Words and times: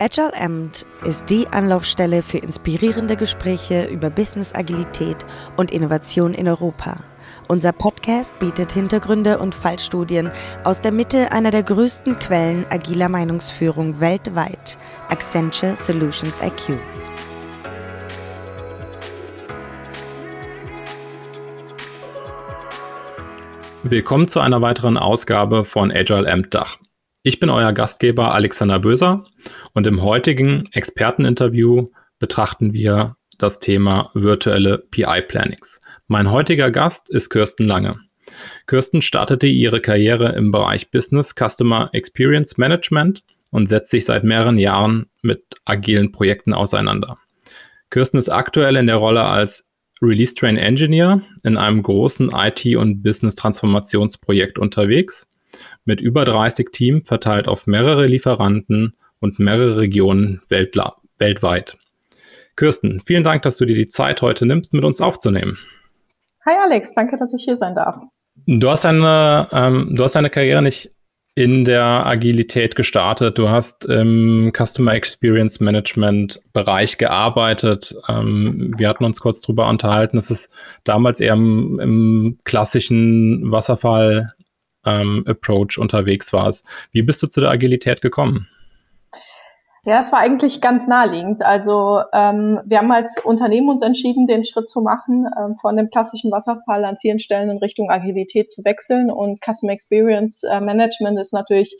Agile 0.00 0.32
Amt 0.40 0.86
ist 1.04 1.28
die 1.28 1.48
Anlaufstelle 1.48 2.22
für 2.22 2.38
inspirierende 2.38 3.16
Gespräche 3.16 3.86
über 3.86 4.10
Business 4.10 4.54
Agilität 4.54 5.26
und 5.56 5.72
Innovation 5.72 6.34
in 6.34 6.46
Europa. 6.46 7.00
Unser 7.48 7.72
Podcast 7.72 8.38
bietet 8.38 8.70
Hintergründe 8.70 9.38
und 9.38 9.56
Fallstudien 9.56 10.30
aus 10.62 10.82
der 10.82 10.92
Mitte 10.92 11.32
einer 11.32 11.50
der 11.50 11.64
größten 11.64 12.16
Quellen 12.20 12.64
agiler 12.70 13.08
Meinungsführung 13.08 13.98
weltweit, 13.98 14.78
Accenture 15.08 15.74
Solutions 15.74 16.40
IQ. 16.40 16.78
Willkommen 23.82 24.28
zu 24.28 24.38
einer 24.38 24.62
weiteren 24.62 24.96
Ausgabe 24.96 25.64
von 25.64 25.90
Agile 25.90 26.30
Amt 26.30 26.54
Dach. 26.54 26.78
Ich 27.28 27.40
bin 27.40 27.50
euer 27.50 27.74
Gastgeber 27.74 28.32
Alexander 28.32 28.78
Böser 28.78 29.26
und 29.74 29.86
im 29.86 30.02
heutigen 30.02 30.66
Experteninterview 30.72 31.84
betrachten 32.18 32.72
wir 32.72 33.16
das 33.36 33.58
Thema 33.58 34.10
virtuelle 34.14 34.78
PI-Plannings. 34.78 35.78
Mein 36.06 36.30
heutiger 36.30 36.70
Gast 36.70 37.10
ist 37.10 37.28
Kirsten 37.28 37.64
Lange. 37.64 37.96
Kirsten 38.66 39.02
startete 39.02 39.46
ihre 39.46 39.82
Karriere 39.82 40.32
im 40.36 40.52
Bereich 40.52 40.90
Business 40.90 41.34
Customer 41.34 41.90
Experience 41.92 42.56
Management 42.56 43.24
und 43.50 43.68
setzt 43.68 43.90
sich 43.90 44.06
seit 44.06 44.24
mehreren 44.24 44.56
Jahren 44.56 45.10
mit 45.20 45.42
agilen 45.66 46.12
Projekten 46.12 46.54
auseinander. 46.54 47.18
Kirsten 47.90 48.16
ist 48.16 48.30
aktuell 48.30 48.76
in 48.76 48.86
der 48.86 48.96
Rolle 48.96 49.24
als 49.24 49.66
Release 50.00 50.34
Train 50.34 50.56
Engineer 50.56 51.20
in 51.44 51.58
einem 51.58 51.82
großen 51.82 52.30
IT- 52.30 52.76
und 52.76 53.02
Business-Transformationsprojekt 53.02 54.58
unterwegs 54.58 55.26
mit 55.84 56.00
über 56.00 56.24
30 56.24 56.70
Teams 56.72 57.08
verteilt 57.08 57.48
auf 57.48 57.66
mehrere 57.66 58.06
Lieferanten 58.06 58.94
und 59.20 59.38
mehrere 59.38 59.78
Regionen 59.78 60.42
weltweit. 60.48 61.76
Kirsten, 62.56 63.02
vielen 63.06 63.24
Dank, 63.24 63.42
dass 63.42 63.56
du 63.56 63.64
dir 63.64 63.76
die 63.76 63.86
Zeit 63.86 64.22
heute 64.22 64.46
nimmst, 64.46 64.72
mit 64.72 64.84
uns 64.84 65.00
aufzunehmen. 65.00 65.58
Hi 66.44 66.54
Alex, 66.62 66.92
danke, 66.92 67.16
dass 67.16 67.34
ich 67.34 67.44
hier 67.44 67.56
sein 67.56 67.74
darf. 67.74 67.96
Du 68.46 68.70
hast 68.70 68.84
deine, 68.84 69.48
ähm, 69.52 69.94
du 69.94 70.02
hast 70.02 70.14
deine 70.14 70.30
Karriere 70.30 70.62
nicht 70.62 70.90
in 71.38 71.64
der 71.64 72.04
Agilität 72.04 72.74
gestartet. 72.74 73.38
Du 73.38 73.48
hast 73.48 73.84
im 73.84 74.52
Customer 74.52 74.94
Experience 74.94 75.60
Management 75.60 76.42
Bereich 76.52 76.98
gearbeitet. 76.98 77.94
Ähm, 78.08 78.74
wir 78.76 78.88
hatten 78.88 79.04
uns 79.04 79.20
kurz 79.20 79.40
drüber 79.40 79.68
unterhalten. 79.68 80.18
Es 80.18 80.32
ist 80.32 80.50
damals 80.82 81.20
eher 81.20 81.34
im, 81.34 81.78
im 81.78 82.38
klassischen 82.42 83.52
Wasserfall 83.52 84.32
ähm, 84.88 85.24
Approach 85.26 85.78
unterwegs 85.78 86.32
warst. 86.32 86.64
Wie 86.92 87.02
bist 87.02 87.22
du 87.22 87.26
zu 87.26 87.40
der 87.40 87.50
Agilität 87.50 88.00
gekommen? 88.00 88.48
Ja, 89.88 90.00
es 90.00 90.12
war 90.12 90.18
eigentlich 90.18 90.60
ganz 90.60 90.86
naheliegend. 90.86 91.42
Also 91.42 92.02
ähm, 92.12 92.60
wir 92.66 92.76
haben 92.76 92.92
als 92.92 93.24
Unternehmen 93.24 93.70
uns 93.70 93.80
entschieden, 93.80 94.26
den 94.26 94.44
Schritt 94.44 94.68
zu 94.68 94.82
machen, 94.82 95.26
ähm, 95.38 95.56
von 95.56 95.78
dem 95.78 95.88
klassischen 95.88 96.30
Wasserfall 96.30 96.84
an 96.84 96.98
vielen 97.00 97.18
Stellen 97.18 97.48
in 97.48 97.56
Richtung 97.56 97.88
Agilität 97.88 98.50
zu 98.50 98.62
wechseln. 98.66 99.10
Und 99.10 99.40
Customer 99.42 99.72
Experience 99.72 100.42
äh, 100.42 100.60
Management 100.60 101.18
ist 101.18 101.32
natürlich 101.32 101.74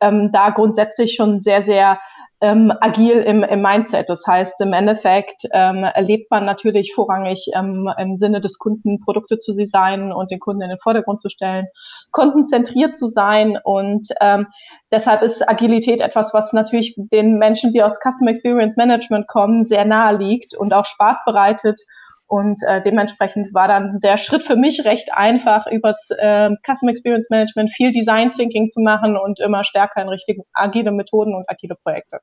ähm, 0.00 0.30
da 0.30 0.50
grundsätzlich 0.50 1.14
schon 1.14 1.40
sehr, 1.40 1.62
sehr 1.62 1.98
ähm, 2.40 2.72
agil 2.80 3.16
im, 3.18 3.42
im 3.42 3.62
Mindset. 3.62 4.10
Das 4.10 4.26
heißt, 4.26 4.60
im 4.60 4.72
Endeffekt 4.72 5.44
ähm, 5.52 5.84
erlebt 5.84 6.30
man 6.30 6.44
natürlich 6.44 6.92
vorrangig 6.94 7.46
ähm, 7.54 7.88
im 7.98 8.16
Sinne 8.16 8.40
des 8.40 8.58
Kunden 8.58 9.00
Produkte 9.00 9.38
zu 9.38 9.54
designen 9.54 10.12
und 10.12 10.30
den 10.30 10.40
Kunden 10.40 10.62
in 10.62 10.68
den 10.68 10.78
Vordergrund 10.78 11.20
zu 11.20 11.28
stellen, 11.30 11.66
kundenzentriert 12.10 12.96
zu 12.96 13.08
sein 13.08 13.58
und 13.62 14.08
ähm, 14.20 14.48
deshalb 14.90 15.22
ist 15.22 15.48
Agilität 15.48 16.00
etwas, 16.00 16.34
was 16.34 16.52
natürlich 16.52 16.94
den 16.96 17.38
Menschen, 17.38 17.72
die 17.72 17.82
aus 17.82 17.98
Customer 17.98 18.30
Experience 18.30 18.76
Management 18.76 19.26
kommen, 19.28 19.64
sehr 19.64 19.84
nahe 19.84 20.16
liegt 20.16 20.56
und 20.56 20.74
auch 20.74 20.86
Spaß 20.86 21.22
bereitet. 21.24 21.80
Und 22.26 22.60
äh, 22.66 22.80
dementsprechend 22.80 23.52
war 23.52 23.68
dann 23.68 24.00
der 24.02 24.16
Schritt 24.16 24.42
für 24.42 24.56
mich 24.56 24.84
recht 24.84 25.10
einfach, 25.12 25.66
übers 25.66 26.08
äh, 26.18 26.50
Customer 26.66 26.90
Experience 26.90 27.28
Management 27.30 27.72
viel 27.72 27.90
Design 27.90 28.32
Thinking 28.32 28.70
zu 28.70 28.80
machen 28.80 29.16
und 29.16 29.40
immer 29.40 29.62
stärker 29.64 30.00
in 30.02 30.08
Richtung 30.08 30.44
agile 30.52 30.90
Methoden 30.90 31.34
und 31.34 31.44
agile 31.48 31.76
Projekte. 31.82 32.18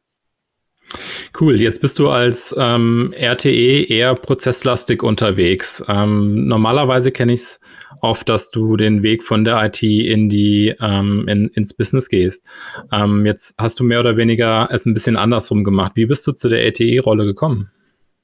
Cool, 1.40 1.62
jetzt 1.62 1.82
bist 1.82 2.00
du 2.00 2.10
als 2.10 2.54
ähm, 2.58 3.14
RTE 3.18 3.86
eher 3.88 4.16
prozesslastig 4.16 5.02
unterwegs. 5.02 5.84
Ähm, 5.88 6.48
normalerweise 6.48 7.12
kenne 7.12 7.34
ich 7.34 7.42
es 7.42 7.60
oft, 8.02 8.28
dass 8.28 8.52
du 8.52 8.76
den 8.76 9.02
Weg 9.04 9.24
von 9.24 9.46
der 9.46 9.64
IT 9.64 9.82
in 9.82 10.28
die 10.28 10.76
ähm, 10.82 11.28
in, 11.28 11.48
ins 11.50 11.74
Business 11.74 12.10
gehst. 12.10 12.46
Ähm, 12.92 13.26
jetzt 13.26 13.56
hast 13.58 13.80
du 13.80 13.84
mehr 13.84 14.02
oder 14.02 14.18
weniger 14.18 14.68
es 14.72 14.86
ein 14.86 14.94
bisschen 14.94 15.16
andersrum 15.16 15.64
gemacht. 15.64 15.94
Wie 15.96 16.06
bist 16.06 16.28
du 16.28 16.34
zu 16.34 16.50
der 16.50 16.66
RTE-Rolle 16.66 17.26
gekommen? 17.26 17.72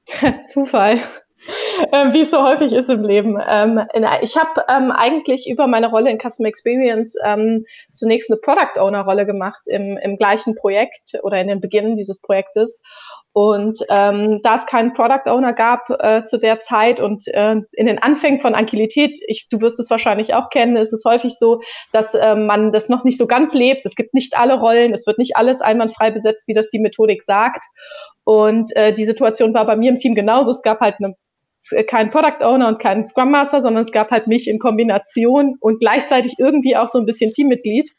Zufall. 0.46 1.00
Ähm, 1.92 2.14
wie 2.14 2.22
es 2.22 2.32
so 2.32 2.44
häufig 2.44 2.72
ist 2.72 2.90
im 2.90 3.04
Leben. 3.04 3.38
Ähm, 3.48 3.82
ich 4.22 4.38
habe 4.38 4.64
ähm, 4.70 4.92
eigentlich 4.92 5.50
über 5.50 5.68
meine 5.68 5.90
Rolle 5.90 6.10
in 6.10 6.20
Customer 6.20 6.50
Experience 6.50 7.16
ähm, 7.24 7.66
zunächst 7.92 8.32
eine 8.32 8.40
Product 8.40 8.80
Owner 8.80 9.02
Rolle 9.02 9.26
gemacht 9.26 9.62
im, 9.68 9.98
im 9.98 10.18
gleichen 10.18 10.56
Projekt 10.56 11.14
oder 11.24 11.40
in 11.40 11.48
den 11.48 11.62
Beginn 11.62 11.96
dieses 11.96 12.20
Projektes. 12.22 12.84
Und 13.34 13.80
ähm, 13.90 14.40
da 14.42 14.56
es 14.56 14.66
keinen 14.66 14.94
Product 14.94 15.30
Owner 15.30 15.54
gab 15.54 15.90
äh, 16.00 16.24
zu 16.24 16.40
der 16.40 16.60
Zeit 16.60 17.00
und 17.00 17.28
äh, 17.28 17.56
in 17.74 17.86
den 17.86 18.02
Anfängen 18.02 18.42
von 18.42 18.56
Agilität, 18.56 19.20
ich, 19.28 19.48
du 19.50 19.62
wirst 19.62 19.80
es 19.80 19.92
wahrscheinlich 19.92 20.34
auch 20.34 20.50
kennen, 20.50 20.76
ist 20.76 20.92
es 20.92 21.06
häufig 21.06 21.38
so, 21.38 21.62
dass 21.92 22.16
äh, 22.16 22.36
man 22.36 22.72
das 22.72 22.90
noch 22.90 23.04
nicht 23.04 23.20
so 23.20 23.28
ganz 23.28 23.54
lebt. 23.54 23.86
Es 23.86 23.96
gibt 23.96 24.16
nicht 24.16 24.36
alle 24.36 24.60
Rollen, 24.60 24.92
es 24.92 25.06
wird 25.06 25.20
nicht 25.20 25.38
alles 25.38 25.62
einwandfrei 25.62 26.10
besetzt, 26.10 26.48
wie 26.48 26.54
das 26.54 26.70
die 26.70 26.80
Methodik 26.80 27.24
sagt. 27.24 27.64
Und 28.24 28.76
äh, 28.76 28.92
die 28.92 29.06
Situation 29.06 29.54
war 29.54 29.68
bei 29.68 29.76
mir 29.76 29.92
im 29.92 30.00
Team 30.00 30.16
genauso. 30.16 30.50
Es 30.50 30.64
gab 30.64 30.80
halt 30.80 30.96
eine 31.00 31.14
kein 31.88 32.12
Product 32.12 32.44
Owner 32.44 32.68
und 32.68 32.80
kein 32.80 33.06
Scrum 33.06 33.32
Master, 33.32 33.62
sondern 33.62 33.84
es 33.84 33.92
gab 33.92 34.12
halt 34.12 34.28
mich 34.28 34.48
in 34.48 34.60
Kombination 34.60 35.56
und 35.60 35.80
gleichzeitig 35.80 36.36
irgendwie 36.38 36.76
auch 36.76 36.88
so 36.88 37.00
ein 37.00 37.06
bisschen 37.06 37.32
Teammitglied. 37.32 37.90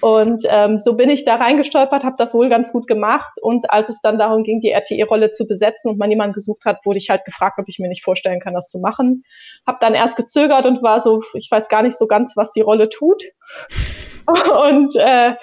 Und 0.00 0.44
ähm, 0.48 0.78
so 0.78 0.96
bin 0.96 1.10
ich 1.10 1.24
da 1.24 1.36
reingestolpert, 1.36 2.04
habe 2.04 2.16
das 2.18 2.34
wohl 2.34 2.48
ganz 2.48 2.72
gut 2.72 2.86
gemacht. 2.86 3.32
Und 3.40 3.70
als 3.70 3.88
es 3.88 4.00
dann 4.00 4.18
darum 4.18 4.42
ging, 4.42 4.60
die 4.60 4.70
RTE-Rolle 4.70 5.30
zu 5.30 5.46
besetzen 5.46 5.90
und 5.90 5.98
man 5.98 6.10
jemanden 6.10 6.34
gesucht 6.34 6.64
hat, 6.64 6.84
wurde 6.84 6.98
ich 6.98 7.08
halt 7.08 7.24
gefragt, 7.24 7.58
ob 7.58 7.66
ich 7.68 7.78
mir 7.78 7.88
nicht 7.88 8.04
vorstellen 8.04 8.40
kann, 8.40 8.54
das 8.54 8.68
zu 8.68 8.78
machen. 8.78 9.24
Habe 9.66 9.78
dann 9.80 9.94
erst 9.94 10.16
gezögert 10.16 10.66
und 10.66 10.82
war 10.82 11.00
so, 11.00 11.22
ich 11.34 11.48
weiß 11.50 11.68
gar 11.68 11.82
nicht 11.82 11.96
so 11.96 12.06
ganz, 12.06 12.36
was 12.36 12.52
die 12.52 12.60
Rolle 12.60 12.88
tut. 12.88 13.22
und 14.26 14.94
äh, 14.96 15.34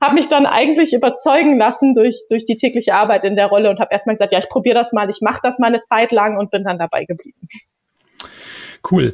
habe 0.00 0.14
mich 0.14 0.28
dann 0.28 0.46
eigentlich 0.46 0.92
überzeugen 0.92 1.58
lassen 1.58 1.94
durch, 1.94 2.22
durch 2.28 2.44
die 2.44 2.56
tägliche 2.56 2.94
Arbeit 2.94 3.24
in 3.24 3.36
der 3.36 3.46
Rolle 3.46 3.70
und 3.70 3.80
habe 3.80 3.92
erstmal 3.92 4.14
gesagt, 4.14 4.32
ja, 4.32 4.38
ich 4.38 4.48
probiere 4.48 4.74
das 4.74 4.92
mal, 4.92 5.10
ich 5.10 5.20
mache 5.20 5.40
das 5.42 5.58
mal 5.58 5.66
eine 5.66 5.80
Zeit 5.82 6.12
lang 6.12 6.38
und 6.38 6.50
bin 6.50 6.64
dann 6.64 6.78
dabei 6.78 7.04
geblieben. 7.04 7.48
Cool. 8.88 9.12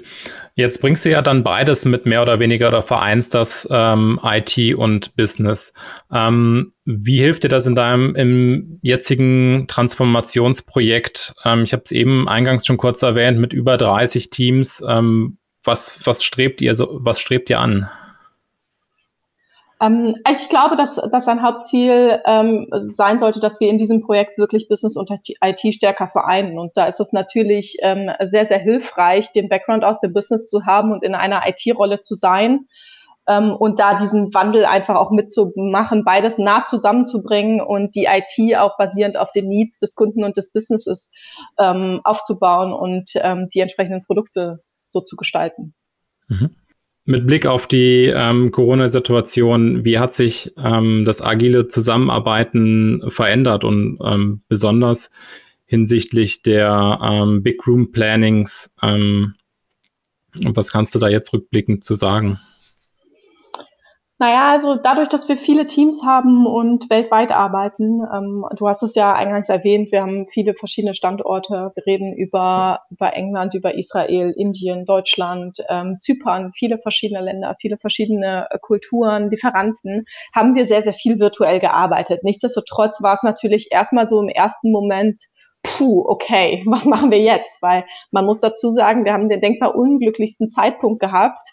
Jetzt 0.55 0.81
bringst 0.81 1.05
du 1.05 1.11
ja 1.11 1.23
dann 1.23 1.43
beides 1.43 1.85
mit 1.85 2.07
mehr 2.07 2.23
oder 2.23 2.39
weniger 2.39 2.69
oder 2.69 2.83
vereinst 2.83 3.35
das 3.35 3.67
ähm, 3.71 4.21
IT 4.23 4.75
und 4.77 5.17
Business. 5.17 5.73
Ähm, 6.13 6.73
wie 6.85 7.19
hilft 7.19 7.43
dir 7.43 7.49
das 7.49 7.67
in 7.67 7.75
deinem 7.75 8.15
im 8.15 8.79
jetzigen 8.83 9.67
Transformationsprojekt? 9.67 11.35
Ähm, 11.45 11.65
ich 11.65 11.73
habe 11.73 11.83
es 11.85 11.91
eben 11.91 12.29
eingangs 12.29 12.65
schon 12.65 12.77
kurz 12.77 13.03
erwähnt 13.03 13.39
mit 13.39 13.53
über 13.53 13.77
30 13.77 14.31
Teams. 14.31 14.85
Ähm, 14.89 15.39
was, 15.65 16.01
was 16.07 16.23
strebt 16.23 16.63
ihr 16.63 16.75
so, 16.75 16.89
was 17.01 17.19
strebt 17.19 17.51
ihr 17.51 17.59
an? 17.59 17.89
Ähm, 19.81 20.15
also 20.25 20.43
ich 20.43 20.49
glaube, 20.49 20.77
dass, 20.77 20.97
dass 20.97 21.29
ein 21.29 21.43
Hauptziel 21.43 22.21
ähm, 22.25 22.69
sein 22.73 23.19
sollte, 23.19 23.41
dass 23.41 23.61
wir 23.61 23.69
in 23.69 23.79
diesem 23.79 24.03
Projekt 24.03 24.39
wirklich 24.39 24.69
Business 24.69 24.97
und 24.97 25.11
IT 25.11 25.75
stärker 25.75 26.09
vereinen. 26.09 26.59
Und 26.59 26.77
da 26.77 26.87
ist 26.87 27.01
es 27.01 27.13
natürlich 27.13 27.77
ähm, 27.83 28.11
sehr, 28.25 28.47
sehr 28.47 28.59
hilfreich, 28.59 29.33
den 29.33 29.49
Background 29.49 29.85
aus 29.85 30.01
dem 30.01 30.13
Business 30.13 30.49
zu 30.49 30.65
haben 30.67 30.93
und 30.93 31.03
in 31.03 31.15
einer 31.15 31.43
IT-Rolle 31.47 31.99
zu 31.99 32.15
sein. 32.15 32.67
Ähm, 33.29 33.55
und 33.55 33.79
da 33.79 33.95
diesen 33.95 34.33
Wandel 34.33 34.65
einfach 34.65 34.97
auch 34.97 35.11
mitzumachen, 35.11 36.05
beides 36.05 36.39
nah 36.39 36.63
zusammenzubringen 36.65 37.61
und 37.61 37.95
die 37.97 38.07
IT 38.07 38.57
auch 38.57 38.77
basierend 38.79 39.17
auf 39.17 39.31
den 39.33 39.49
Needs 39.49 39.79
des 39.79 39.95
Kunden 39.95 40.25
und 40.25 40.37
des 40.37 40.53
Businesses 40.53 41.13
ähm, 41.59 42.01
aufzubauen 42.05 42.73
und 42.73 43.11
ähm, 43.17 43.49
die 43.53 43.61
entsprechenden 43.61 44.05
Produkte 44.05 44.63
so 44.87 45.01
zu 45.01 45.17
gestalten. 45.17 45.75
Mhm. 46.29 46.55
Mit 47.09 47.25
Blick 47.25 47.47
auf 47.47 47.69
die 47.69 48.07
ähm, 48.07 48.51
Corona-Situation, 48.51 49.85
wie 49.85 50.01
hat 50.01 50.13
sich 50.13 50.53
ähm, 50.59 51.05
das 51.05 51.23
agile 51.23 51.69
Zusammenarbeiten 51.69 53.01
verändert 53.09 53.63
und 53.63 53.99
ähm, 54.05 54.43
besonders 54.49 55.11
hinsichtlich 55.67 56.43
der 56.43 56.99
ähm, 57.01 57.45
Big 57.45 57.65
Room 57.65 57.93
Plannings? 57.93 58.73
Ähm, 58.83 59.35
was 60.35 60.73
kannst 60.73 60.97
du 60.97 60.99
da 60.99 61.09
jetzt 61.09 61.33
rückblickend 61.33 61.85
zu 61.85 61.95
sagen? 61.95 62.39
Naja, 64.19 64.51
also 64.51 64.77
dadurch, 64.77 65.11
dass 65.11 65.29
wir 65.29 65.37
viele 65.37 65.67
Teams 65.67 66.03
haben 66.03 66.47
und 66.47 66.89
weltweit 66.89 67.33
arbeiten, 67.33 68.01
ähm, 68.15 68.47
du 68.57 68.67
hast 68.67 68.83
es 68.83 68.95
ja 68.95 69.13
eingangs 69.13 69.51
erwähnt, 69.51 69.93
wir 69.93 70.01
haben 70.01 70.25
viele 70.25 70.55
verschiedene 70.55 70.95
Standorte. 70.95 71.71
Wir 71.75 71.87
reden 71.87 72.15
über, 72.15 72.81
über 72.89 73.15
England, 73.15 73.55
über 73.55 73.75
Israel, 73.75 74.33
Indien, 74.35 74.87
Deutschland, 74.87 75.59
ähm, 75.69 75.99
Zypern, 76.01 76.53
viele 76.55 76.79
verschiedene 76.79 77.21
Länder, 77.21 77.57
viele 77.61 77.77
verschiedene 77.77 78.47
äh, 78.51 78.59
Kulturen, 78.59 79.29
Lieferanten, 79.29 80.07
haben 80.35 80.55
wir 80.55 80.67
sehr, 80.67 80.81
sehr 80.81 80.95
viel 80.95 81.21
virtuell 81.21 81.61
gearbeitet. 81.61 82.25
Nichtsdestotrotz 82.25 83.03
war 83.03 83.13
es 83.13 83.23
natürlich 83.23 83.69
erstmal 83.71 84.07
so 84.07 84.19
im 84.23 84.31
ersten 84.31 84.73
Moment, 84.73 85.23
puh, 85.63 86.05
okay, 86.07 86.63
was 86.67 86.87
machen 86.87 87.11
wir 87.11 87.21
jetzt? 87.21 87.61
Weil 87.63 87.85
man 88.11 88.25
muss 88.25 88.41
dazu 88.41 88.71
sagen, 88.71 89.05
wir 89.05 89.13
haben 89.13 89.29
den 89.29 89.43
denkbar 89.43 89.75
unglücklichsten 89.75 90.49
Zeitpunkt 90.49 91.01
gehabt. 91.01 91.47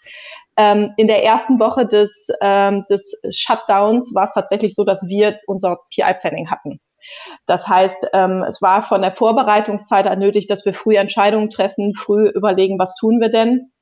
Ähm, 0.56 0.92
in 0.96 1.08
der 1.08 1.24
ersten 1.24 1.58
Woche 1.58 1.86
des, 1.86 2.28
ähm, 2.40 2.84
des 2.88 3.20
Shutdowns 3.30 4.14
war 4.14 4.24
es 4.24 4.34
tatsächlich 4.34 4.74
so, 4.74 4.84
dass 4.84 5.06
wir 5.08 5.38
unser 5.46 5.78
PI-Planning 5.92 6.50
hatten. 6.50 6.80
Das 7.46 7.68
heißt, 7.68 8.08
ähm, 8.12 8.44
es 8.48 8.62
war 8.62 8.82
von 8.82 9.02
der 9.02 9.12
Vorbereitungszeit 9.12 10.06
an 10.06 10.18
nötig, 10.18 10.46
dass 10.46 10.64
wir 10.64 10.74
früh 10.74 10.96
Entscheidungen 10.96 11.50
treffen, 11.50 11.94
früh 11.94 12.28
überlegen, 12.28 12.78
was 12.78 12.96
tun 12.96 13.20
wir 13.20 13.30
denn. 13.30 13.72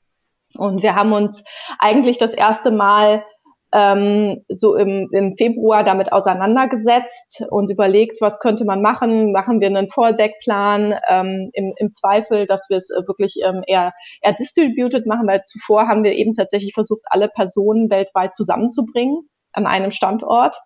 Und 0.56 0.82
wir 0.82 0.94
haben 0.94 1.12
uns 1.12 1.44
eigentlich 1.78 2.18
das 2.18 2.34
erste 2.34 2.70
Mal 2.70 3.24
ähm, 3.72 4.44
so 4.48 4.76
im, 4.76 5.08
im 5.12 5.34
Februar 5.36 5.82
damit 5.84 6.12
auseinandergesetzt 6.12 7.44
und 7.50 7.70
überlegt, 7.70 8.20
was 8.20 8.40
könnte 8.40 8.64
man 8.64 8.82
machen? 8.82 9.32
Machen 9.32 9.60
wir 9.60 9.68
einen 9.68 9.90
Fallback-Plan 9.90 10.94
ähm, 11.08 11.50
im, 11.54 11.72
im 11.76 11.92
Zweifel, 11.92 12.46
dass 12.46 12.66
wir 12.68 12.76
es 12.76 12.90
äh, 12.90 13.06
wirklich 13.06 13.40
ähm, 13.44 13.62
eher, 13.66 13.92
eher 14.20 14.34
distributed 14.34 15.06
machen, 15.06 15.26
weil 15.26 15.42
zuvor 15.42 15.88
haben 15.88 16.04
wir 16.04 16.12
eben 16.12 16.34
tatsächlich 16.34 16.74
versucht, 16.74 17.02
alle 17.06 17.28
Personen 17.28 17.90
weltweit 17.90 18.34
zusammenzubringen 18.34 19.28
an 19.52 19.66
einem 19.66 19.90
Standort. 19.90 20.56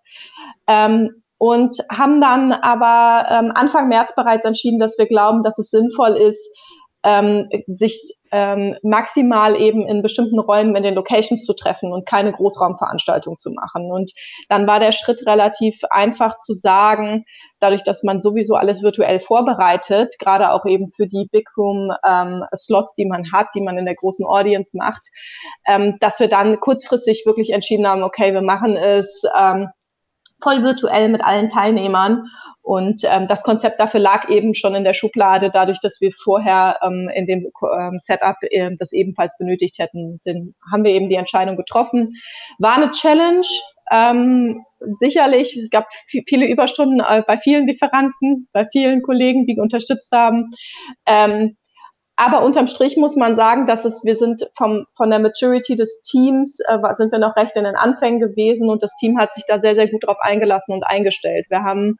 Ähm, 0.66 1.22
und 1.38 1.76
haben 1.92 2.20
dann 2.20 2.52
aber 2.52 3.28
ähm, 3.30 3.52
Anfang 3.54 3.88
März 3.88 4.14
bereits 4.14 4.44
entschieden, 4.44 4.78
dass 4.78 4.96
wir 4.98 5.06
glauben, 5.06 5.42
dass 5.42 5.58
es 5.58 5.68
sinnvoll 5.68 6.16
ist, 6.16 6.48
ähm, 7.06 7.48
sich 7.68 8.12
ähm, 8.32 8.74
maximal 8.82 9.54
eben 9.58 9.86
in 9.86 10.02
bestimmten 10.02 10.40
Räumen 10.40 10.74
in 10.74 10.82
den 10.82 10.94
Locations 10.94 11.44
zu 11.44 11.54
treffen 11.54 11.92
und 11.92 12.04
keine 12.04 12.32
Großraumveranstaltung 12.32 13.38
zu 13.38 13.52
machen. 13.52 13.92
Und 13.92 14.10
dann 14.48 14.66
war 14.66 14.80
der 14.80 14.90
Schritt 14.90 15.24
relativ 15.24 15.78
einfach 15.90 16.36
zu 16.38 16.52
sagen, 16.52 17.24
dadurch, 17.60 17.84
dass 17.84 18.02
man 18.02 18.20
sowieso 18.20 18.56
alles 18.56 18.82
virtuell 18.82 19.20
vorbereitet, 19.20 20.14
gerade 20.18 20.50
auch 20.50 20.66
eben 20.66 20.88
für 20.96 21.06
die 21.06 21.28
Big 21.30 21.48
Room 21.56 21.92
ähm, 22.04 22.42
Slots, 22.56 22.96
die 22.96 23.06
man 23.06 23.30
hat, 23.32 23.46
die 23.54 23.62
man 23.62 23.78
in 23.78 23.84
der 23.84 23.94
großen 23.94 24.26
Audience 24.26 24.76
macht, 24.76 25.06
ähm, 25.68 25.96
dass 26.00 26.18
wir 26.18 26.28
dann 26.28 26.58
kurzfristig 26.58 27.22
wirklich 27.24 27.52
entschieden 27.52 27.86
haben, 27.86 28.02
okay, 28.02 28.34
wir 28.34 28.42
machen 28.42 28.76
es 28.76 29.22
ähm, 29.38 29.68
voll 30.42 30.62
virtuell 30.62 31.08
mit 31.08 31.22
allen 31.24 31.48
Teilnehmern 31.48 32.26
und 32.66 33.02
ähm, 33.04 33.28
das 33.28 33.44
Konzept 33.44 33.78
dafür 33.78 34.00
lag 34.00 34.28
eben 34.28 34.52
schon 34.52 34.74
in 34.74 34.82
der 34.82 34.92
Schublade, 34.92 35.50
dadurch, 35.52 35.78
dass 35.80 36.00
wir 36.00 36.10
vorher 36.10 36.76
ähm, 36.82 37.08
in 37.14 37.24
dem 37.26 37.52
ähm, 37.78 38.00
Setup 38.00 38.34
äh, 38.42 38.72
das 38.76 38.92
ebenfalls 38.92 39.38
benötigt 39.38 39.78
hätten. 39.78 40.18
Dann 40.24 40.52
haben 40.72 40.82
wir 40.82 40.90
eben 40.90 41.08
die 41.08 41.14
Entscheidung 41.14 41.56
getroffen. 41.56 42.16
War 42.58 42.74
eine 42.74 42.90
Challenge. 42.90 43.46
Ähm, 43.92 44.64
sicherlich, 44.96 45.56
es 45.56 45.70
gab 45.70 45.86
viele 46.26 46.48
Überstunden 46.48 46.98
äh, 46.98 47.22
bei 47.24 47.38
vielen 47.38 47.68
Lieferanten, 47.68 48.48
bei 48.52 48.66
vielen 48.72 49.02
Kollegen, 49.02 49.46
die 49.46 49.60
unterstützt 49.60 50.10
haben. 50.10 50.50
Ähm, 51.06 51.56
aber 52.16 52.42
unterm 52.44 52.66
Strich 52.66 52.96
muss 52.96 53.14
man 53.14 53.34
sagen, 53.34 53.66
dass 53.66 53.84
es, 53.84 54.02
wir 54.04 54.16
sind 54.16 54.46
vom, 54.56 54.86
von 54.96 55.10
der 55.10 55.18
Maturity 55.18 55.76
des 55.76 56.02
Teams, 56.02 56.60
äh, 56.66 56.78
sind 56.94 57.12
wir 57.12 57.18
noch 57.18 57.36
recht 57.36 57.56
in 57.56 57.64
den 57.64 57.76
Anfängen 57.76 58.20
gewesen 58.20 58.70
und 58.70 58.82
das 58.82 58.94
Team 58.98 59.18
hat 59.18 59.34
sich 59.34 59.44
da 59.46 59.58
sehr, 59.58 59.74
sehr 59.74 59.88
gut 59.88 60.06
drauf 60.06 60.16
eingelassen 60.20 60.74
und 60.74 60.84
eingestellt. 60.84 61.46
Wir 61.50 61.62
haben 61.62 61.98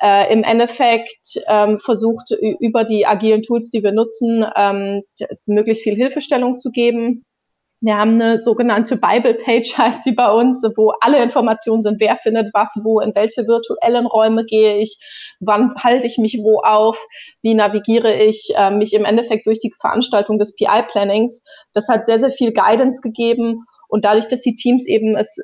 äh, 0.00 0.32
im 0.32 0.44
Endeffekt 0.44 1.40
ähm, 1.48 1.80
versucht, 1.80 2.30
über 2.60 2.84
die 2.84 3.06
agilen 3.06 3.42
Tools, 3.42 3.70
die 3.70 3.82
wir 3.82 3.92
nutzen, 3.92 4.46
ähm, 4.54 5.02
möglichst 5.46 5.82
viel 5.82 5.96
Hilfestellung 5.96 6.58
zu 6.58 6.70
geben. 6.70 7.24
Wir 7.80 7.96
haben 7.96 8.20
eine 8.20 8.40
sogenannte 8.40 8.96
Bible 8.96 9.34
Page, 9.34 9.72
heißt 9.78 10.04
sie 10.04 10.12
bei 10.12 10.30
uns, 10.30 10.62
wo 10.76 10.92
alle 11.00 11.22
Informationen 11.22 11.82
sind, 11.82 12.00
wer 12.00 12.16
findet 12.16 12.52
was 12.52 12.80
wo, 12.82 13.00
in 13.00 13.14
welche 13.14 13.46
virtuellen 13.46 14.06
Räume 14.06 14.44
gehe 14.44 14.78
ich, 14.78 14.98
wann 15.40 15.74
halte 15.76 16.06
ich 16.06 16.18
mich 16.18 16.40
wo 16.42 16.60
auf, 16.60 16.98
wie 17.42 17.54
navigiere 17.54 18.14
ich 18.14 18.52
äh, 18.56 18.70
mich 18.70 18.94
im 18.94 19.04
Endeffekt 19.04 19.46
durch 19.46 19.60
die 19.60 19.72
Veranstaltung 19.80 20.38
des 20.38 20.56
PI-Plannings. 20.56 21.44
Das 21.72 21.88
hat 21.88 22.06
sehr, 22.06 22.18
sehr 22.18 22.32
viel 22.32 22.52
Guidance 22.52 23.00
gegeben 23.00 23.64
und 23.88 24.04
dadurch, 24.04 24.28
dass 24.28 24.40
die 24.40 24.56
Teams 24.56 24.86
eben 24.86 25.16
es 25.16 25.38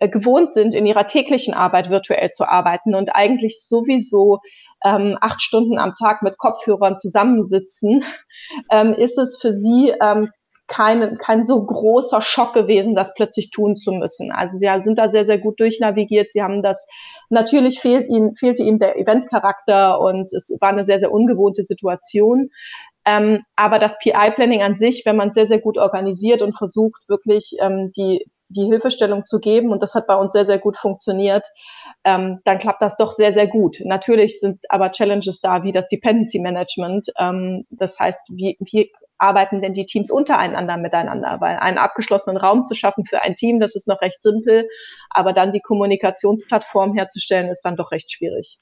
äh, 0.00 0.08
gewohnt 0.08 0.52
sind, 0.52 0.74
in 0.74 0.86
ihrer 0.86 1.06
täglichen 1.06 1.54
Arbeit 1.54 1.90
virtuell 1.90 2.30
zu 2.30 2.48
arbeiten 2.48 2.94
und 2.94 3.14
eigentlich 3.14 3.60
sowieso 3.60 4.40
ähm, 4.84 5.16
acht 5.20 5.40
Stunden 5.40 5.78
am 5.78 5.94
Tag 5.94 6.22
mit 6.22 6.36
Kopfhörern 6.36 6.96
zusammensitzen, 6.96 8.04
ähm, 8.70 8.92
ist 8.94 9.18
es 9.18 9.38
für 9.40 9.52
sie 9.52 9.92
ähm, 10.00 10.30
kein, 10.68 11.16
kein 11.18 11.44
so 11.44 11.64
großer 11.64 12.20
Schock 12.20 12.52
gewesen, 12.52 12.94
das 12.94 13.14
plötzlich 13.14 13.50
tun 13.50 13.76
zu 13.76 13.92
müssen. 13.92 14.32
Also 14.32 14.56
sie 14.56 14.68
sind 14.80 14.98
da 14.98 15.08
sehr, 15.08 15.24
sehr 15.24 15.38
gut 15.38 15.60
durchnavigiert. 15.60 16.32
Sie 16.32 16.42
haben 16.42 16.62
das, 16.62 16.86
natürlich 17.30 17.80
fehlt 17.80 18.08
ihnen, 18.08 18.34
fehlte 18.34 18.62
ihnen 18.62 18.78
der 18.78 18.98
Eventcharakter 18.98 20.00
und 20.00 20.32
es 20.32 20.56
war 20.60 20.70
eine 20.70 20.84
sehr, 20.84 20.98
sehr 20.98 21.12
ungewohnte 21.12 21.62
Situation. 21.62 22.50
Ähm, 23.04 23.44
aber 23.54 23.78
das 23.78 23.98
PI-Planning 24.00 24.62
an 24.62 24.74
sich, 24.74 25.04
wenn 25.06 25.16
man 25.16 25.30
sehr, 25.30 25.46
sehr 25.46 25.60
gut 25.60 25.78
organisiert 25.78 26.42
und 26.42 26.58
versucht, 26.58 27.08
wirklich 27.08 27.56
ähm, 27.60 27.92
die, 27.96 28.26
die 28.48 28.64
Hilfestellung 28.64 29.24
zu 29.24 29.38
geben, 29.38 29.70
und 29.70 29.82
das 29.82 29.94
hat 29.94 30.08
bei 30.08 30.16
uns 30.16 30.32
sehr, 30.32 30.46
sehr 30.46 30.58
gut 30.58 30.76
funktioniert, 30.76 31.46
ähm, 32.06 32.38
dann 32.44 32.58
klappt 32.58 32.80
das 32.80 32.96
doch 32.96 33.10
sehr, 33.10 33.32
sehr 33.32 33.48
gut. 33.48 33.78
Natürlich 33.84 34.38
sind 34.38 34.60
aber 34.68 34.92
Challenges 34.92 35.40
da, 35.40 35.64
wie 35.64 35.72
das 35.72 35.88
Dependency 35.88 36.38
Management. 36.38 37.08
Ähm, 37.18 37.66
das 37.70 37.98
heißt, 37.98 38.28
wie, 38.28 38.56
wie 38.60 38.92
arbeiten 39.18 39.60
denn 39.60 39.74
die 39.74 39.86
Teams 39.86 40.12
untereinander 40.12 40.76
miteinander? 40.76 41.38
Weil 41.40 41.56
einen 41.56 41.78
abgeschlossenen 41.78 42.36
Raum 42.36 42.62
zu 42.62 42.76
schaffen 42.76 43.04
für 43.04 43.22
ein 43.22 43.34
Team, 43.34 43.58
das 43.58 43.74
ist 43.74 43.88
noch 43.88 44.00
recht 44.02 44.22
simpel, 44.22 44.68
aber 45.10 45.32
dann 45.32 45.52
die 45.52 45.60
Kommunikationsplattform 45.60 46.94
herzustellen, 46.94 47.48
ist 47.48 47.62
dann 47.62 47.76
doch 47.76 47.90
recht 47.90 48.12
schwierig. 48.12 48.60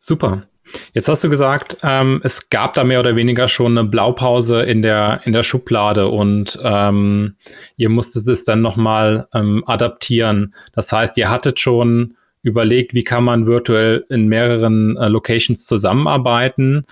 Super. 0.00 0.49
Jetzt 0.92 1.08
hast 1.08 1.24
du 1.24 1.30
gesagt, 1.30 1.76
ähm, 1.82 2.20
es 2.24 2.50
gab 2.50 2.74
da 2.74 2.84
mehr 2.84 3.00
oder 3.00 3.16
weniger 3.16 3.48
schon 3.48 3.76
eine 3.76 3.88
Blaupause 3.88 4.62
in 4.62 4.82
der, 4.82 5.20
in 5.24 5.32
der 5.32 5.42
Schublade 5.42 6.08
und 6.08 6.58
ähm, 6.62 7.36
ihr 7.76 7.88
musstet 7.88 8.26
es 8.28 8.44
dann 8.44 8.60
nochmal 8.60 9.26
ähm, 9.34 9.64
adaptieren. 9.66 10.54
Das 10.72 10.92
heißt, 10.92 11.16
ihr 11.16 11.30
hattet 11.30 11.60
schon 11.60 12.16
überlegt, 12.42 12.94
wie 12.94 13.04
kann 13.04 13.24
man 13.24 13.46
virtuell 13.46 14.04
in 14.08 14.28
mehreren 14.28 14.96
äh, 14.96 15.08
Locations 15.08 15.66
zusammenarbeiten. 15.66 16.86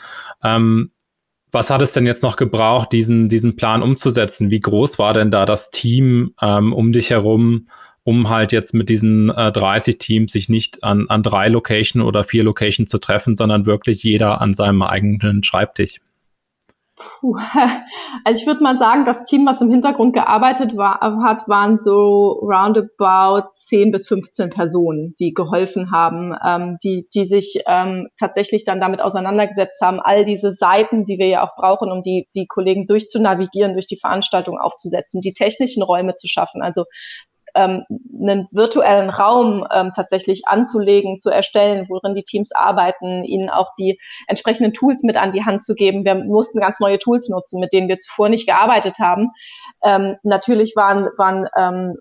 Ähm, 0.44 0.90
was 1.50 1.70
hat 1.70 1.80
es 1.80 1.92
denn 1.92 2.06
jetzt 2.06 2.22
noch 2.22 2.36
gebraucht, 2.36 2.92
diesen, 2.92 3.28
diesen 3.28 3.56
Plan 3.56 3.82
umzusetzen? 3.82 4.50
Wie 4.50 4.60
groß 4.60 4.98
war 4.98 5.14
denn 5.14 5.30
da 5.30 5.46
das 5.46 5.70
Team 5.70 6.34
ähm, 6.42 6.72
um 6.72 6.92
dich 6.92 7.10
herum, 7.10 7.68
um 8.08 8.30
halt 8.30 8.52
jetzt 8.52 8.72
mit 8.72 8.88
diesen 8.88 9.28
äh, 9.28 9.52
30 9.52 9.98
Teams 9.98 10.32
sich 10.32 10.48
nicht 10.48 10.82
an, 10.82 11.10
an 11.10 11.22
drei 11.22 11.48
Locations 11.48 12.02
oder 12.02 12.24
vier 12.24 12.42
Locations 12.42 12.88
zu 12.88 12.96
treffen, 12.96 13.36
sondern 13.36 13.66
wirklich 13.66 14.02
jeder 14.02 14.40
an 14.40 14.54
seinem 14.54 14.80
eigenen 14.80 15.42
Schreibtisch? 15.42 16.00
Puh. 16.96 17.36
Also 18.24 18.40
ich 18.40 18.46
würde 18.46 18.62
mal 18.62 18.76
sagen, 18.76 19.04
das 19.04 19.24
Team, 19.24 19.46
was 19.46 19.60
im 19.60 19.70
Hintergrund 19.70 20.14
gearbeitet 20.14 20.76
war, 20.76 20.98
hat, 21.22 21.46
waren 21.46 21.76
so 21.76 22.30
roundabout 22.42 23.50
10 23.52 23.92
bis 23.92 24.08
15 24.08 24.50
Personen, 24.50 25.14
die 25.20 25.34
geholfen 25.34 25.92
haben, 25.92 26.34
ähm, 26.44 26.78
die, 26.82 27.06
die 27.14 27.26
sich 27.26 27.62
ähm, 27.66 28.08
tatsächlich 28.18 28.64
dann 28.64 28.80
damit 28.80 29.02
auseinandergesetzt 29.02 29.80
haben, 29.82 30.00
all 30.00 30.24
diese 30.24 30.52
Seiten, 30.52 31.04
die 31.04 31.18
wir 31.18 31.28
ja 31.28 31.44
auch 31.44 31.54
brauchen, 31.54 31.92
um 31.92 32.02
die, 32.02 32.28
die 32.34 32.46
Kollegen 32.46 32.86
durchzunavigieren, 32.86 33.74
durch 33.74 33.86
die 33.86 33.98
Veranstaltung 33.98 34.58
aufzusetzen, 34.58 35.20
die 35.20 35.34
technischen 35.34 35.82
Räume 35.82 36.14
zu 36.14 36.28
schaffen. 36.28 36.62
Also 36.62 36.84
ähm, 37.58 37.84
einen 38.20 38.46
virtuellen 38.52 39.10
Raum 39.10 39.66
ähm, 39.72 39.90
tatsächlich 39.94 40.46
anzulegen, 40.46 41.18
zu 41.18 41.30
erstellen, 41.30 41.86
worin 41.88 42.14
die 42.14 42.22
Teams 42.22 42.52
arbeiten, 42.52 43.24
ihnen 43.24 43.50
auch 43.50 43.72
die 43.78 43.98
entsprechenden 44.28 44.72
Tools 44.72 45.02
mit 45.02 45.16
an 45.16 45.32
die 45.32 45.44
Hand 45.44 45.64
zu 45.64 45.74
geben. 45.74 46.04
Wir 46.04 46.14
mussten 46.14 46.60
ganz 46.60 46.78
neue 46.78 46.98
Tools 46.98 47.28
nutzen, 47.28 47.60
mit 47.60 47.72
denen 47.72 47.88
wir 47.88 47.98
zuvor 47.98 48.28
nicht 48.28 48.46
gearbeitet 48.46 48.98
haben. 49.00 49.30
Ähm, 49.84 50.16
natürlich 50.22 50.74
waren, 50.76 51.08
waren 51.16 51.48
ähm, 51.56 51.96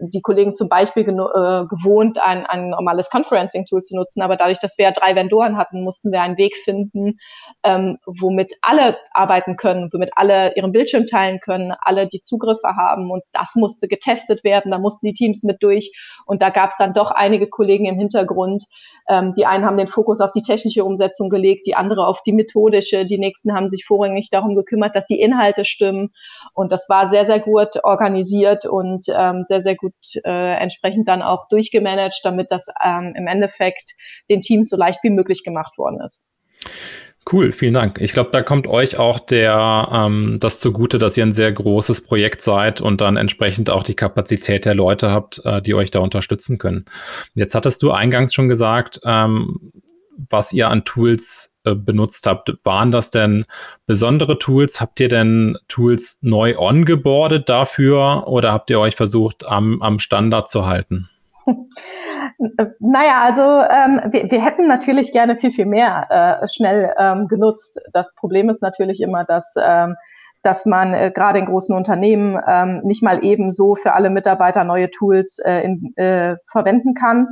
die 0.00 0.22
Kollegen 0.22 0.54
zum 0.54 0.68
Beispiel 0.68 1.02
äh, 1.02 1.66
gewohnt, 1.66 2.18
ein, 2.18 2.46
ein 2.46 2.70
normales 2.70 3.10
Conferencing-Tool 3.10 3.82
zu 3.82 3.96
nutzen. 3.96 4.22
Aber 4.22 4.36
dadurch, 4.36 4.58
dass 4.58 4.78
wir 4.78 4.86
ja 4.86 4.92
drei 4.92 5.14
Vendoren 5.14 5.56
hatten, 5.56 5.82
mussten 5.82 6.12
wir 6.12 6.22
einen 6.22 6.36
Weg 6.36 6.56
finden, 6.56 7.18
ähm, 7.62 7.98
womit 8.06 8.54
alle 8.62 8.96
arbeiten 9.12 9.56
können, 9.56 9.90
womit 9.92 10.10
alle 10.16 10.54
ihren 10.56 10.72
Bildschirm 10.72 11.06
teilen 11.06 11.40
können, 11.40 11.74
alle 11.80 12.06
die 12.06 12.20
Zugriffe 12.20 12.76
haben. 12.76 13.10
Und 13.10 13.22
das 13.32 13.54
musste 13.56 13.88
getestet 13.88 14.44
werden. 14.44 14.70
Da 14.70 14.78
mussten 14.78 15.06
die 15.06 15.14
Teams 15.14 15.42
mit 15.42 15.62
durch. 15.62 15.92
Und 16.26 16.42
da 16.42 16.50
gab 16.50 16.70
es 16.70 16.76
dann 16.76 16.94
doch 16.94 17.10
einige 17.10 17.48
Kollegen 17.48 17.86
im 17.86 17.98
Hintergrund. 17.98 18.64
Ähm, 19.08 19.34
die 19.36 19.46
einen 19.46 19.64
haben 19.64 19.76
den 19.76 19.86
Fokus 19.86 20.20
auf 20.20 20.30
die 20.30 20.42
technische 20.42 20.84
Umsetzung 20.84 21.30
gelegt, 21.30 21.66
die 21.66 21.74
andere 21.74 22.06
auf 22.06 22.22
die 22.22 22.32
methodische. 22.32 23.06
Die 23.06 23.18
nächsten 23.18 23.54
haben 23.54 23.68
sich 23.68 23.84
vorrangig 23.84 24.30
darum 24.30 24.54
gekümmert, 24.54 24.94
dass 24.94 25.06
die 25.06 25.20
Inhalte 25.20 25.64
stimmen. 25.64 26.12
Und 26.54 26.72
das 26.72 26.88
war 26.88 27.08
sehr, 27.08 27.26
sehr 27.26 27.40
gut 27.40 27.82
organisiert 27.82 28.66
und 28.66 29.06
ähm, 29.14 29.44
sehr, 29.44 29.62
sehr 29.62 29.69
sehr 29.70 29.76
gut 29.76 29.94
äh, 30.24 30.56
entsprechend 30.56 31.08
dann 31.08 31.22
auch 31.22 31.48
durchgemanagt, 31.48 32.20
damit 32.24 32.50
das 32.50 32.68
ähm, 32.84 33.14
im 33.16 33.26
Endeffekt 33.26 33.92
den 34.28 34.40
Teams 34.40 34.68
so 34.68 34.76
leicht 34.76 35.00
wie 35.02 35.10
möglich 35.10 35.44
gemacht 35.44 35.78
worden 35.78 36.00
ist. 36.04 36.32
Cool, 37.30 37.52
vielen 37.52 37.74
Dank. 37.74 38.00
Ich 38.00 38.12
glaube, 38.12 38.30
da 38.32 38.42
kommt 38.42 38.66
euch 38.66 38.98
auch 38.98 39.20
der 39.20 39.88
ähm, 39.92 40.38
das 40.40 40.58
zugute, 40.58 40.98
dass 40.98 41.16
ihr 41.16 41.24
ein 41.24 41.32
sehr 41.32 41.52
großes 41.52 42.02
Projekt 42.02 42.40
seid 42.40 42.80
und 42.80 43.00
dann 43.00 43.16
entsprechend 43.16 43.70
auch 43.70 43.82
die 43.82 43.94
Kapazität 43.94 44.64
der 44.64 44.74
Leute 44.74 45.10
habt, 45.10 45.40
äh, 45.44 45.60
die 45.60 45.74
euch 45.74 45.90
da 45.90 46.00
unterstützen 46.00 46.58
können. 46.58 46.86
Jetzt 47.34 47.54
hattest 47.54 47.82
du 47.82 47.92
eingangs 47.92 48.34
schon 48.34 48.48
gesagt, 48.48 49.00
ähm, 49.04 49.70
was 50.16 50.52
ihr 50.52 50.68
an 50.68 50.84
Tools 50.84 51.54
äh, 51.64 51.74
benutzt 51.74 52.26
habt. 52.26 52.52
Waren 52.64 52.90
das 52.90 53.10
denn 53.10 53.44
besondere 53.86 54.38
Tools? 54.38 54.80
Habt 54.80 55.00
ihr 55.00 55.08
denn 55.08 55.58
Tools 55.68 56.18
neu 56.20 56.56
ongeboardet 56.56 57.48
dafür 57.48 58.26
oder 58.26 58.52
habt 58.52 58.70
ihr 58.70 58.80
euch 58.80 58.96
versucht, 58.96 59.46
am, 59.46 59.82
am 59.82 59.98
Standard 59.98 60.48
zu 60.48 60.66
halten? 60.66 61.08
Naja, 62.78 63.22
also 63.22 63.42
ähm, 63.42 64.00
wir, 64.12 64.30
wir 64.30 64.44
hätten 64.44 64.66
natürlich 64.66 65.12
gerne 65.12 65.36
viel, 65.36 65.50
viel 65.50 65.66
mehr 65.66 66.40
äh, 66.42 66.48
schnell 66.48 66.92
ähm, 66.98 67.28
genutzt. 67.28 67.80
Das 67.92 68.14
Problem 68.14 68.48
ist 68.48 68.62
natürlich 68.62 69.00
immer, 69.00 69.24
dass 69.24 69.54
ähm, 69.62 69.96
dass 70.42 70.64
man 70.64 70.94
äh, 70.94 71.10
gerade 71.14 71.38
in 71.38 71.46
großen 71.46 71.76
Unternehmen 71.76 72.38
ähm, 72.46 72.80
nicht 72.84 73.02
mal 73.02 73.24
eben 73.24 73.52
so 73.52 73.74
für 73.74 73.94
alle 73.94 74.10
Mitarbeiter 74.10 74.64
neue 74.64 74.90
Tools 74.90 75.38
äh, 75.38 75.60
in, 75.60 75.92
äh, 75.96 76.36
verwenden 76.50 76.94
kann. 76.94 77.28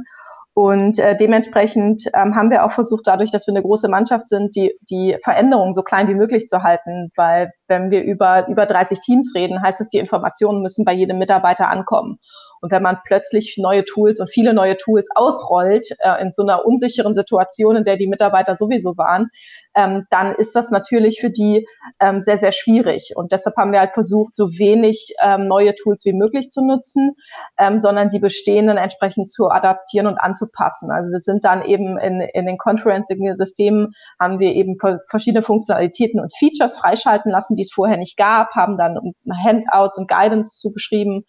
Und 0.58 0.98
äh, 0.98 1.14
dementsprechend 1.14 2.06
ähm, 2.16 2.34
haben 2.34 2.50
wir 2.50 2.64
auch 2.64 2.72
versucht, 2.72 3.06
dadurch, 3.06 3.30
dass 3.30 3.46
wir 3.46 3.52
eine 3.52 3.62
große 3.62 3.88
Mannschaft 3.88 4.28
sind, 4.28 4.56
die, 4.56 4.74
die 4.90 5.16
Veränderungen 5.22 5.72
so 5.72 5.84
klein 5.84 6.08
wie 6.08 6.16
möglich 6.16 6.48
zu 6.48 6.64
halten. 6.64 7.12
Weil 7.14 7.52
wenn 7.68 7.90
wir 7.90 8.02
über, 8.02 8.48
über 8.48 8.66
30 8.66 9.00
Teams 9.00 9.32
reden, 9.34 9.62
heißt 9.62 9.80
es, 9.80 9.88
die 9.88 9.98
Informationen 9.98 10.62
müssen 10.62 10.84
bei 10.84 10.92
jedem 10.92 11.18
Mitarbeiter 11.18 11.68
ankommen. 11.68 12.18
Und 12.60 12.72
wenn 12.72 12.82
man 12.82 12.98
plötzlich 13.04 13.56
neue 13.58 13.84
Tools 13.84 14.20
und 14.20 14.28
viele 14.28 14.52
neue 14.52 14.76
Tools 14.76 15.08
ausrollt 15.14 15.88
äh, 16.00 16.20
in 16.20 16.32
so 16.32 16.42
einer 16.42 16.64
unsicheren 16.66 17.14
Situation, 17.14 17.76
in 17.76 17.84
der 17.84 17.96
die 17.96 18.06
Mitarbeiter 18.06 18.56
sowieso 18.56 18.96
waren, 18.96 19.30
ähm, 19.76 20.06
dann 20.10 20.34
ist 20.34 20.56
das 20.56 20.70
natürlich 20.70 21.20
für 21.20 21.30
die 21.30 21.66
ähm, 22.00 22.20
sehr, 22.20 22.38
sehr 22.38 22.52
schwierig. 22.52 23.12
Und 23.14 23.32
deshalb 23.32 23.56
haben 23.56 23.72
wir 23.72 23.80
halt 23.80 23.94
versucht, 23.94 24.36
so 24.36 24.58
wenig 24.58 25.14
ähm, 25.22 25.46
neue 25.46 25.74
Tools 25.74 26.04
wie 26.04 26.12
möglich 26.12 26.50
zu 26.50 26.64
nutzen, 26.64 27.14
ähm, 27.58 27.78
sondern 27.78 28.10
die 28.10 28.18
bestehenden 28.18 28.76
entsprechend 28.76 29.30
zu 29.30 29.50
adaptieren 29.50 30.06
und 30.06 30.18
anzupassen. 30.18 30.90
Also 30.90 31.12
wir 31.12 31.20
sind 31.20 31.44
dann 31.44 31.64
eben 31.64 31.96
in, 31.98 32.20
in 32.20 32.46
den 32.46 32.58
Conferencing-Systemen, 32.58 33.94
haben 34.18 34.40
wir 34.40 34.54
eben 34.54 34.76
verschiedene 35.08 35.42
Funktionalitäten 35.42 36.20
und 36.20 36.32
Features 36.36 36.76
freischalten 36.76 37.30
lassen, 37.30 37.54
die 37.58 37.62
es 37.62 37.72
vorher 37.72 37.96
nicht 37.98 38.16
gab, 38.16 38.54
haben 38.54 38.78
dann 38.78 38.96
Handouts 39.44 39.98
und 39.98 40.08
Guidance 40.08 40.58
zugeschrieben, 40.58 41.24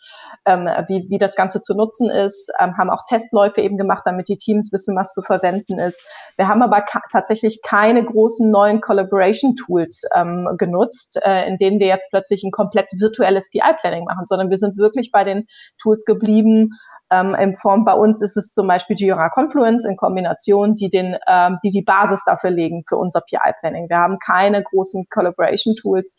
ähm, 0.46 0.70
wie, 0.88 1.08
wie 1.10 1.18
das 1.18 1.36
Ganze 1.36 1.60
zu 1.62 1.76
nutzen 1.76 2.10
ist, 2.10 2.52
ähm, 2.60 2.78
haben 2.78 2.90
auch 2.90 3.04
Testläufe 3.08 3.62
eben 3.62 3.78
gemacht, 3.78 4.04
damit 4.06 4.30
die 4.30 4.38
Teams 4.38 4.72
wissen, 4.72 4.96
was 4.96 5.14
zu 5.14 5.22
verwenden 5.22 5.80
ist. 5.80 6.08
Wir 6.38 6.48
haben 6.48 6.62
aber 6.62 6.86
tatsächlich 7.12 7.62
keine 7.64 8.04
großen 8.04 8.50
neuen 8.50 8.80
Collaboration-Tools 8.80 10.04
ähm, 10.16 10.48
genutzt, 10.58 11.20
äh, 11.24 11.48
in 11.48 11.58
denen 11.58 11.80
wir 11.80 11.88
jetzt 11.88 12.08
plötzlich 12.10 12.44
ein 12.44 12.52
komplett 12.52 12.92
virtuelles 12.98 13.50
PI-Planning 13.50 14.06
machen, 14.06 14.26
sondern 14.26 14.50
wir 14.50 14.58
sind 14.58 14.78
wirklich 14.78 15.12
bei 15.12 15.24
den 15.24 15.48
Tools 15.82 16.06
geblieben, 16.06 16.72
ähm, 17.12 17.36
in 17.36 17.56
Form 17.56 17.86
bei 17.86 17.94
uns 17.94 18.22
ist 18.22 18.38
es 18.38 18.54
zum 18.54 18.68
Beispiel 18.68 18.96
Jira 18.98 19.30
Confluence 19.30 19.86
in 19.86 19.98
Kombination, 19.98 20.76
die 20.76 20.90
den, 20.90 21.18
ähm, 21.28 21.58
die 21.64 21.72
die 21.72 21.82
Basis 21.82 22.24
dafür 22.24 22.52
legen 22.52 22.84
für 22.88 22.98
unser 22.98 23.22
PI-Planning. 23.22 23.90
Wir 23.90 23.98
haben 23.98 24.20
keine 24.20 24.62
großen 24.62 25.06
Collaboration-Tools, 25.10 26.18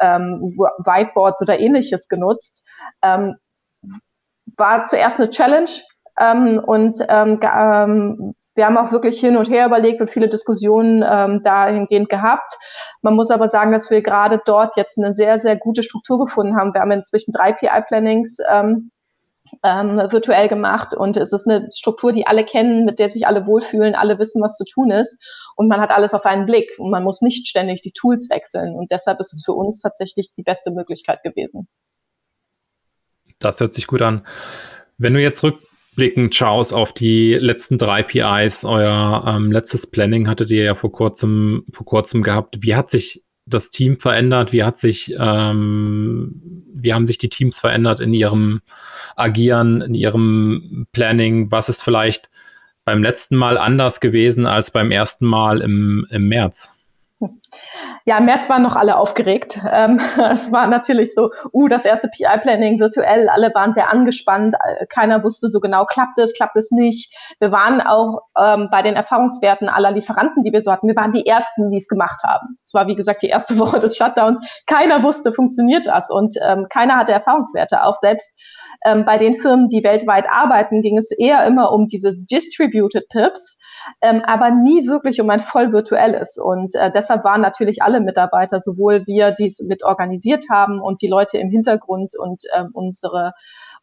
ähm, 0.00 0.56
Whiteboards 0.84 1.42
oder 1.42 1.60
ähnliches 1.60 2.08
genutzt. 2.08 2.66
Ähm, 3.02 3.36
war 4.56 4.84
zuerst 4.84 5.20
eine 5.20 5.30
Challenge 5.30 5.70
ähm, 6.20 6.58
und 6.64 6.98
ähm, 7.08 7.40
ähm, 7.42 8.34
wir 8.54 8.66
haben 8.66 8.76
auch 8.76 8.92
wirklich 8.92 9.18
hin 9.18 9.36
und 9.36 9.48
her 9.48 9.66
überlegt 9.66 10.00
und 10.00 10.10
viele 10.10 10.28
Diskussionen 10.28 11.02
ähm, 11.08 11.40
dahingehend 11.42 12.10
gehabt. 12.10 12.52
Man 13.00 13.14
muss 13.14 13.30
aber 13.30 13.48
sagen, 13.48 13.72
dass 13.72 13.90
wir 13.90 14.02
gerade 14.02 14.40
dort 14.44 14.76
jetzt 14.76 14.98
eine 14.98 15.14
sehr, 15.14 15.38
sehr 15.38 15.56
gute 15.56 15.82
Struktur 15.82 16.18
gefunden 16.18 16.56
haben. 16.56 16.74
Wir 16.74 16.82
haben 16.82 16.90
inzwischen 16.90 17.32
drei 17.32 17.52
PI-Plannings 17.52 18.38
ähm, 18.50 18.90
ähm, 19.62 19.98
virtuell 20.10 20.48
gemacht 20.48 20.94
und 20.94 21.16
es 21.16 21.32
ist 21.32 21.48
eine 21.48 21.68
Struktur, 21.72 22.12
die 22.12 22.26
alle 22.26 22.44
kennen, 22.44 22.84
mit 22.84 22.98
der 22.98 23.08
sich 23.08 23.26
alle 23.26 23.46
wohlfühlen, 23.46 23.94
alle 23.94 24.18
wissen, 24.18 24.42
was 24.42 24.56
zu 24.56 24.64
tun 24.64 24.90
ist 24.90 25.18
und 25.56 25.68
man 25.68 25.80
hat 25.80 25.90
alles 25.90 26.14
auf 26.14 26.24
einen 26.24 26.46
Blick 26.46 26.70
und 26.78 26.90
man 26.90 27.04
muss 27.04 27.22
nicht 27.22 27.48
ständig 27.48 27.82
die 27.82 27.92
Tools 27.92 28.28
wechseln 28.30 28.74
und 28.74 28.90
deshalb 28.90 29.20
ist 29.20 29.32
es 29.32 29.44
für 29.44 29.52
uns 29.52 29.80
tatsächlich 29.80 30.32
die 30.36 30.42
beste 30.42 30.70
Möglichkeit 30.70 31.22
gewesen. 31.22 31.68
Das 33.38 33.60
hört 33.60 33.72
sich 33.72 33.86
gut 33.86 34.02
an. 34.02 34.26
Wenn 34.98 35.14
du 35.14 35.20
jetzt 35.20 35.42
rückblickend 35.42 36.34
schaust 36.34 36.72
auf 36.72 36.92
die 36.92 37.34
letzten 37.34 37.76
drei 37.76 38.02
PIs, 38.02 38.64
euer 38.64 39.24
ähm, 39.26 39.50
letztes 39.50 39.88
Planning 39.88 40.28
hattet 40.28 40.50
ihr 40.50 40.64
ja 40.64 40.74
vor 40.74 40.92
kurzem, 40.92 41.64
vor 41.72 41.84
kurzem 41.84 42.22
gehabt. 42.22 42.58
Wie 42.62 42.76
hat 42.76 42.90
sich 42.90 43.24
das 43.46 43.70
Team 43.70 43.98
verändert? 43.98 44.52
Wie 44.52 44.62
hat 44.62 44.78
sich, 44.78 45.14
ähm, 45.18 46.64
wie 46.72 46.94
haben 46.94 47.06
sich 47.06 47.18
die 47.18 47.28
Teams 47.28 47.58
verändert 47.58 48.00
in 48.00 48.12
ihrem 48.12 48.60
Agieren, 49.16 49.80
in 49.80 49.94
ihrem 49.94 50.86
Planning? 50.92 51.50
Was 51.50 51.68
ist 51.68 51.82
vielleicht 51.82 52.30
beim 52.84 53.02
letzten 53.02 53.36
Mal 53.36 53.58
anders 53.58 54.00
gewesen 54.00 54.46
als 54.46 54.70
beim 54.70 54.90
ersten 54.90 55.26
Mal 55.26 55.60
im, 55.60 56.06
im 56.10 56.28
März? 56.28 56.72
Ja, 58.04 58.18
im 58.18 58.24
März 58.24 58.48
waren 58.48 58.62
noch 58.62 58.74
alle 58.74 58.96
aufgeregt. 58.96 59.60
Ähm, 59.70 60.00
es 60.32 60.50
war 60.50 60.66
natürlich 60.66 61.14
so, 61.14 61.30
uh, 61.52 61.68
das 61.68 61.84
erste 61.84 62.08
PI-Planning 62.08 62.80
virtuell, 62.80 63.28
alle 63.28 63.54
waren 63.54 63.72
sehr 63.72 63.90
angespannt, 63.90 64.54
äh, 64.54 64.86
keiner 64.86 65.22
wusste 65.22 65.48
so 65.48 65.60
genau, 65.60 65.84
klappt 65.84 66.18
es, 66.18 66.34
klappt 66.34 66.56
es 66.56 66.70
nicht. 66.70 67.14
Wir 67.38 67.52
waren 67.52 67.80
auch 67.80 68.22
ähm, 68.38 68.68
bei 68.70 68.82
den 68.82 68.94
Erfahrungswerten 68.94 69.68
aller 69.68 69.92
Lieferanten, 69.92 70.42
die 70.42 70.52
wir 70.52 70.62
so 70.62 70.72
hatten, 70.72 70.88
wir 70.88 70.96
waren 70.96 71.12
die 71.12 71.26
Ersten, 71.26 71.70
die 71.70 71.76
es 71.76 71.88
gemacht 71.88 72.22
haben. 72.24 72.58
Es 72.62 72.74
war, 72.74 72.86
wie 72.88 72.96
gesagt, 72.96 73.22
die 73.22 73.28
erste 73.28 73.58
Woche 73.60 73.78
des 73.78 73.96
Shutdowns. 73.96 74.40
Keiner 74.66 75.02
wusste, 75.02 75.32
funktioniert 75.32 75.86
das 75.86 76.10
und 76.10 76.34
ähm, 76.44 76.66
keiner 76.70 76.96
hatte 76.96 77.12
Erfahrungswerte. 77.12 77.84
Auch 77.84 77.96
selbst 77.96 78.36
ähm, 78.84 79.04
bei 79.04 79.18
den 79.18 79.34
Firmen, 79.34 79.68
die 79.68 79.84
weltweit 79.84 80.26
arbeiten, 80.30 80.82
ging 80.82 80.98
es 80.98 81.10
eher 81.10 81.46
immer 81.46 81.72
um 81.72 81.86
diese 81.86 82.16
Distributed 82.16 83.08
Pips, 83.08 83.58
ähm, 84.00 84.22
aber 84.24 84.50
nie 84.50 84.86
wirklich 84.86 85.20
um 85.20 85.30
ein 85.30 85.40
voll 85.40 85.72
virtuelles. 85.72 86.38
Und 86.38 86.74
äh, 86.74 86.90
deshalb 86.90 87.24
waren 87.24 87.40
natürlich 87.40 87.82
alle 87.82 88.00
Mitarbeiter, 88.00 88.60
sowohl 88.60 89.06
wir, 89.06 89.32
die 89.32 89.46
es 89.46 89.64
mit 89.68 89.84
organisiert 89.84 90.46
haben 90.50 90.80
und 90.80 91.02
die 91.02 91.08
Leute 91.08 91.38
im 91.38 91.50
Hintergrund 91.50 92.14
und 92.18 92.42
ähm, 92.54 92.70
unsere 92.72 93.32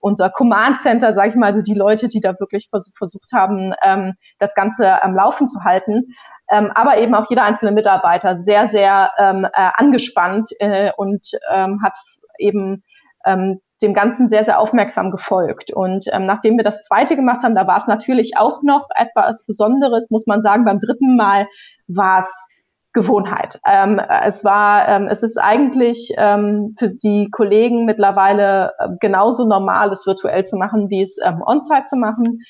unser 0.01 0.29
Command 0.29 0.79
Center, 0.79 1.11
sage 1.13 1.29
ich 1.29 1.35
mal, 1.35 1.47
also 1.47 1.61
die 1.61 1.73
Leute, 1.73 2.07
die 2.07 2.21
da 2.21 2.39
wirklich 2.39 2.69
vers 2.69 2.93
versucht 2.97 3.33
haben, 3.33 3.73
ähm, 3.83 4.13
das 4.37 4.55
Ganze 4.55 5.03
am 5.03 5.13
Laufen 5.13 5.47
zu 5.47 5.63
halten, 5.63 6.15
ähm, 6.49 6.71
aber 6.73 6.97
eben 6.99 7.13
auch 7.15 7.29
jeder 7.29 7.43
einzelne 7.43 7.71
Mitarbeiter 7.71 8.35
sehr, 8.35 8.67
sehr 8.67 9.11
ähm, 9.17 9.45
äh, 9.45 9.69
angespannt 9.75 10.51
äh, 10.59 10.91
und 10.95 11.31
ähm, 11.51 11.81
hat 11.83 11.93
eben 12.37 12.83
ähm, 13.25 13.59
dem 13.81 13.93
Ganzen 13.93 14.27
sehr, 14.27 14.43
sehr 14.43 14.59
aufmerksam 14.59 15.11
gefolgt. 15.11 15.71
Und 15.71 16.05
ähm, 16.11 16.25
nachdem 16.25 16.57
wir 16.57 16.63
das 16.63 16.83
zweite 16.83 17.15
gemacht 17.15 17.43
haben, 17.43 17.55
da 17.55 17.67
war 17.67 17.77
es 17.77 17.87
natürlich 17.87 18.37
auch 18.37 18.61
noch 18.61 18.87
etwas 18.95 19.45
Besonderes, 19.45 20.09
muss 20.09 20.27
man 20.27 20.41
sagen. 20.41 20.65
Beim 20.65 20.79
dritten 20.79 21.15
Mal 21.15 21.47
war 21.87 22.19
es 22.19 22.49
Gewohnheit. 22.91 23.59
Ähm, 23.67 24.01
es 24.23 24.43
war, 24.43 24.87
ähm, 24.87 25.07
es 25.09 25.21
ist 25.21 25.37
eigentlich 25.37 26.11
ähm, 26.17 26.75
für 26.77 26.89
die 26.89 27.29
Kollegen 27.31 27.85
mittlerweile 27.85 28.71
äh, 28.79 28.87
genauso 28.99 29.45
normal, 29.47 29.91
es 29.91 30.07
virtuell 30.07 30.43
zu 30.43 30.57
machen, 30.57 30.89
wie 30.89 31.03
es 31.03 31.19
ähm, 31.23 31.43
on-site 31.45 31.85
zu 31.85 31.95
machen. 31.97 32.41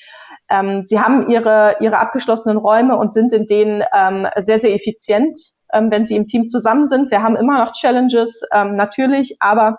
Ähm, 0.48 0.84
sie 0.84 0.98
haben 0.98 1.28
ihre, 1.28 1.76
ihre 1.80 1.98
abgeschlossenen 1.98 2.56
Räume 2.56 2.96
und 2.96 3.12
sind 3.12 3.34
in 3.34 3.44
denen 3.44 3.84
ähm, 3.94 4.26
sehr, 4.36 4.58
sehr 4.58 4.74
effizient, 4.74 5.38
ähm, 5.74 5.90
wenn 5.90 6.06
sie 6.06 6.16
im 6.16 6.24
Team 6.24 6.46
zusammen 6.46 6.86
sind. 6.86 7.10
Wir 7.10 7.22
haben 7.22 7.36
immer 7.36 7.62
noch 7.62 7.72
Challenges, 7.72 8.42
ähm, 8.52 8.76
natürlich, 8.76 9.36
aber 9.40 9.76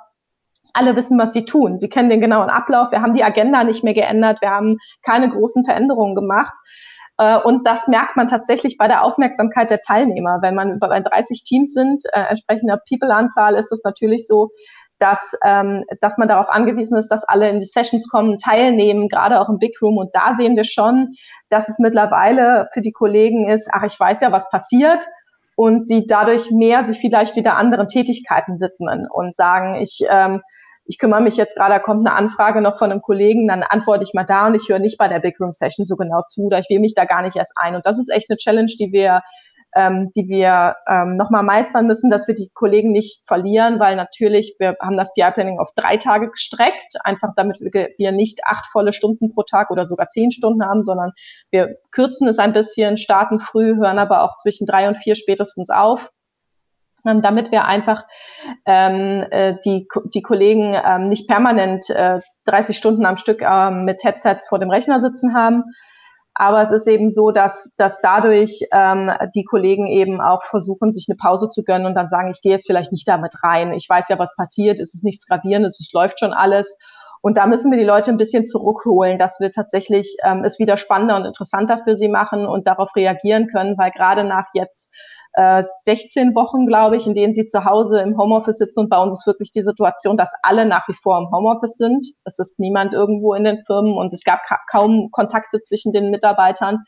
alle 0.73 0.95
wissen, 0.95 1.19
was 1.19 1.33
sie 1.33 1.45
tun. 1.45 1.79
Sie 1.79 1.89
kennen 1.89 2.09
den 2.09 2.21
genauen 2.21 2.49
Ablauf. 2.49 2.91
Wir 2.91 3.01
haben 3.01 3.13
die 3.13 3.23
Agenda 3.23 3.63
nicht 3.63 3.83
mehr 3.83 3.93
geändert. 3.93 4.41
Wir 4.41 4.49
haben 4.49 4.77
keine 5.03 5.29
großen 5.29 5.65
Veränderungen 5.65 6.15
gemacht. 6.15 6.53
Äh, 7.17 7.37
und 7.37 7.67
das 7.67 7.87
merkt 7.87 8.17
man 8.17 8.27
tatsächlich 8.27 8.77
bei 8.77 8.87
der 8.87 9.03
Aufmerksamkeit 9.03 9.69
der 9.69 9.79
Teilnehmer. 9.79 10.39
Wenn 10.41 10.55
man 10.55 10.79
bei 10.79 10.99
30 10.99 11.43
Teams 11.43 11.73
sind, 11.73 12.03
äh, 12.13 12.21
entsprechender 12.29 12.79
People-Anzahl, 12.89 13.55
ist 13.55 13.71
es 13.71 13.83
natürlich 13.83 14.27
so, 14.27 14.49
dass, 15.01 15.35
ähm, 15.43 15.83
dass 15.99 16.17
man 16.17 16.27
darauf 16.27 16.49
angewiesen 16.49 16.97
ist, 16.97 17.09
dass 17.09 17.23
alle 17.23 17.49
in 17.49 17.59
die 17.59 17.65
Sessions 17.65 18.07
kommen, 18.07 18.37
teilnehmen, 18.37 19.09
gerade 19.09 19.41
auch 19.41 19.49
im 19.49 19.57
Big 19.57 19.81
Room. 19.81 19.97
Und 19.97 20.13
da 20.13 20.35
sehen 20.35 20.55
wir 20.55 20.63
schon, 20.63 21.15
dass 21.49 21.69
es 21.69 21.79
mittlerweile 21.79 22.67
für 22.71 22.81
die 22.81 22.91
Kollegen 22.91 23.49
ist, 23.49 23.69
ach, 23.73 23.83
ich 23.83 23.99
weiß 23.99 24.21
ja, 24.21 24.31
was 24.31 24.49
passiert 24.49 25.05
und 25.55 25.87
sie 25.87 26.05
dadurch 26.05 26.51
mehr 26.51 26.83
sich 26.83 26.99
vielleicht 26.99 27.35
wieder 27.35 27.57
anderen 27.57 27.87
Tätigkeiten 27.87 28.61
widmen 28.61 29.07
und 29.11 29.35
sagen, 29.35 29.75
ich 29.75 30.05
ähm, 30.09 30.41
ich 30.91 30.99
kümmere 30.99 31.21
mich 31.21 31.37
jetzt 31.37 31.55
gerade, 31.55 31.75
da 31.75 31.79
kommt 31.79 32.05
eine 32.05 32.17
Anfrage 32.17 32.59
noch 32.59 32.77
von 32.77 32.91
einem 32.91 33.01
Kollegen, 33.01 33.47
dann 33.47 33.63
antworte 33.63 34.03
ich 34.03 34.13
mal 34.13 34.25
da 34.25 34.47
und 34.47 34.55
ich 34.55 34.67
höre 34.67 34.79
nicht 34.79 34.97
bei 34.97 35.07
der 35.07 35.19
Big 35.19 35.39
Room 35.39 35.53
Session 35.53 35.85
so 35.85 35.95
genau 35.95 36.23
zu, 36.27 36.49
da 36.49 36.59
ich 36.59 36.69
will 36.69 36.81
mich 36.81 36.95
da 36.95 37.05
gar 37.05 37.21
nicht 37.21 37.37
erst 37.37 37.53
ein. 37.55 37.75
Und 37.75 37.85
das 37.85 37.97
ist 37.97 38.11
echt 38.11 38.29
eine 38.29 38.35
Challenge, 38.35 38.71
die 38.77 38.91
wir 38.91 39.21
ähm, 39.73 40.11
die 40.17 40.27
wir 40.27 40.75
ähm, 40.85 41.15
nochmal 41.15 41.43
meistern 41.43 41.87
müssen, 41.87 42.09
dass 42.09 42.27
wir 42.27 42.35
die 42.35 42.49
Kollegen 42.53 42.91
nicht 42.91 43.25
verlieren, 43.25 43.79
weil 43.79 43.95
natürlich, 43.95 44.57
wir 44.59 44.75
haben 44.81 44.97
das 44.97 45.13
BI-Planning 45.13 45.59
auf 45.59 45.69
drei 45.77 45.95
Tage 45.95 46.29
gestreckt, 46.29 46.95
einfach 47.05 47.29
damit 47.37 47.61
wir 47.61 48.11
nicht 48.11 48.41
acht 48.43 48.65
volle 48.65 48.91
Stunden 48.91 49.33
pro 49.33 49.43
Tag 49.43 49.71
oder 49.71 49.87
sogar 49.87 50.09
zehn 50.09 50.29
Stunden 50.29 50.65
haben, 50.65 50.83
sondern 50.83 51.11
wir 51.51 51.77
kürzen 51.91 52.27
es 52.27 52.37
ein 52.37 52.51
bisschen, 52.51 52.97
starten 52.97 53.39
früh, 53.39 53.77
hören 53.77 53.97
aber 53.97 54.23
auch 54.23 54.35
zwischen 54.35 54.67
drei 54.67 54.89
und 54.89 54.97
vier 54.97 55.15
spätestens 55.15 55.69
auf 55.69 56.11
damit 57.03 57.51
wir 57.51 57.65
einfach 57.65 58.03
ähm, 58.65 59.25
äh, 59.31 59.55
die, 59.65 59.87
die 60.13 60.21
Kollegen 60.21 60.75
ähm, 60.85 61.09
nicht 61.09 61.27
permanent 61.27 61.89
äh, 61.89 62.19
30 62.45 62.77
Stunden 62.77 63.05
am 63.05 63.17
Stück 63.17 63.41
ähm, 63.41 63.85
mit 63.85 64.03
Headsets 64.03 64.47
vor 64.47 64.59
dem 64.59 64.69
Rechner 64.69 64.99
sitzen 64.99 65.33
haben, 65.35 65.63
aber 66.33 66.61
es 66.61 66.71
ist 66.71 66.87
eben 66.87 67.09
so, 67.09 67.31
dass, 67.31 67.75
dass 67.75 67.99
dadurch 68.01 68.65
ähm, 68.71 69.11
die 69.35 69.43
Kollegen 69.43 69.87
eben 69.87 70.21
auch 70.21 70.43
versuchen, 70.43 70.93
sich 70.93 71.07
eine 71.09 71.17
Pause 71.17 71.49
zu 71.49 71.63
gönnen 71.63 71.85
und 71.85 71.93
dann 71.95 72.07
sagen, 72.07 72.31
ich 72.33 72.41
gehe 72.41 72.51
jetzt 72.51 72.65
vielleicht 72.65 72.91
nicht 72.91 73.07
damit 73.07 73.35
rein. 73.43 73.73
Ich 73.73 73.87
weiß 73.87 74.09
ja, 74.09 74.17
was 74.17 74.35
passiert. 74.35 74.79
Es 74.79 74.93
ist 74.93 75.03
nichts 75.03 75.27
Gravierendes. 75.27 75.79
Es 75.79 75.91
läuft 75.91 76.19
schon 76.19 76.33
alles. 76.33 76.79
Und 77.21 77.37
da 77.37 77.45
müssen 77.45 77.69
wir 77.69 77.77
die 77.77 77.85
Leute 77.85 78.09
ein 78.09 78.17
bisschen 78.17 78.45
zurückholen, 78.45 79.19
dass 79.19 79.39
wir 79.39 79.51
tatsächlich 79.51 80.15
ähm, 80.23 80.43
es 80.43 80.57
wieder 80.57 80.77
spannender 80.77 81.17
und 81.17 81.25
interessanter 81.25 81.81
für 81.83 81.95
sie 81.95 82.09
machen 82.09 82.47
und 82.47 82.65
darauf 82.65 82.95
reagieren 82.95 83.47
können, 83.47 83.77
weil 83.77 83.91
gerade 83.91 84.23
nach 84.23 84.47
jetzt 84.53 84.91
äh, 85.33 85.63
16 85.63 86.35
Wochen, 86.35 86.65
glaube 86.65 86.97
ich, 86.97 87.07
in 87.07 87.13
denen 87.13 87.33
sie 87.33 87.45
zu 87.45 87.65
Hause 87.65 87.99
im 87.99 88.17
Homeoffice 88.17 88.57
sitzen. 88.57 88.81
Und 88.81 88.89
bei 88.89 88.97
uns 88.97 89.13
ist 89.13 89.27
wirklich 89.27 89.51
die 89.51 89.61
Situation, 89.61 90.17
dass 90.17 90.33
alle 90.43 90.65
nach 90.65 90.87
wie 90.87 90.95
vor 91.01 91.17
im 91.17 91.31
Homeoffice 91.31 91.77
sind. 91.77 92.07
Es 92.25 92.39
ist 92.39 92.59
niemand 92.59 92.93
irgendwo 92.93 93.33
in 93.33 93.43
den 93.43 93.63
Firmen 93.65 93.97
und 93.97 94.13
es 94.13 94.23
gab 94.23 94.43
ka 94.43 94.59
kaum 94.69 95.09
Kontakte 95.11 95.59
zwischen 95.59 95.93
den 95.93 96.11
Mitarbeitern. 96.11 96.79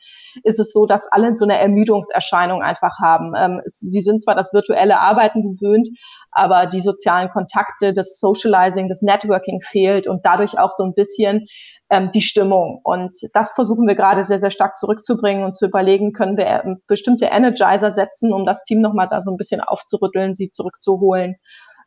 Ist 0.42 0.58
es 0.58 0.72
so, 0.72 0.86
dass 0.86 1.10
alle 1.10 1.34
so 1.36 1.44
eine 1.44 1.58
Ermüdungserscheinung 1.58 2.62
einfach 2.62 2.98
haben. 3.02 3.32
Ähm, 3.36 3.60
sie 3.64 4.02
sind 4.02 4.22
zwar 4.22 4.34
das 4.34 4.52
virtuelle 4.52 5.00
Arbeiten 5.00 5.56
gewöhnt, 5.56 5.88
aber 6.34 6.66
die 6.66 6.80
sozialen 6.80 7.30
Kontakte, 7.30 7.92
das 7.92 8.18
Socializing, 8.18 8.88
das 8.88 9.02
Networking 9.02 9.60
fehlt 9.60 10.06
und 10.06 10.24
dadurch 10.24 10.58
auch 10.58 10.70
so 10.70 10.84
ein 10.84 10.94
bisschen 10.94 11.46
ähm, 11.90 12.10
die 12.10 12.20
Stimmung. 12.20 12.80
Und 12.82 13.18
das 13.32 13.52
versuchen 13.52 13.86
wir 13.86 13.94
gerade 13.94 14.24
sehr, 14.24 14.38
sehr 14.38 14.50
stark 14.50 14.76
zurückzubringen 14.76 15.44
und 15.44 15.54
zu 15.54 15.66
überlegen, 15.66 16.12
können 16.12 16.36
wir 16.36 16.46
ähm, 16.46 16.82
bestimmte 16.86 17.26
Energizer 17.26 17.90
setzen, 17.90 18.32
um 18.32 18.44
das 18.44 18.62
Team 18.64 18.80
nochmal 18.80 19.08
da 19.08 19.20
so 19.22 19.30
ein 19.30 19.36
bisschen 19.36 19.60
aufzurütteln, 19.60 20.34
sie 20.34 20.50
zurückzuholen 20.50 21.36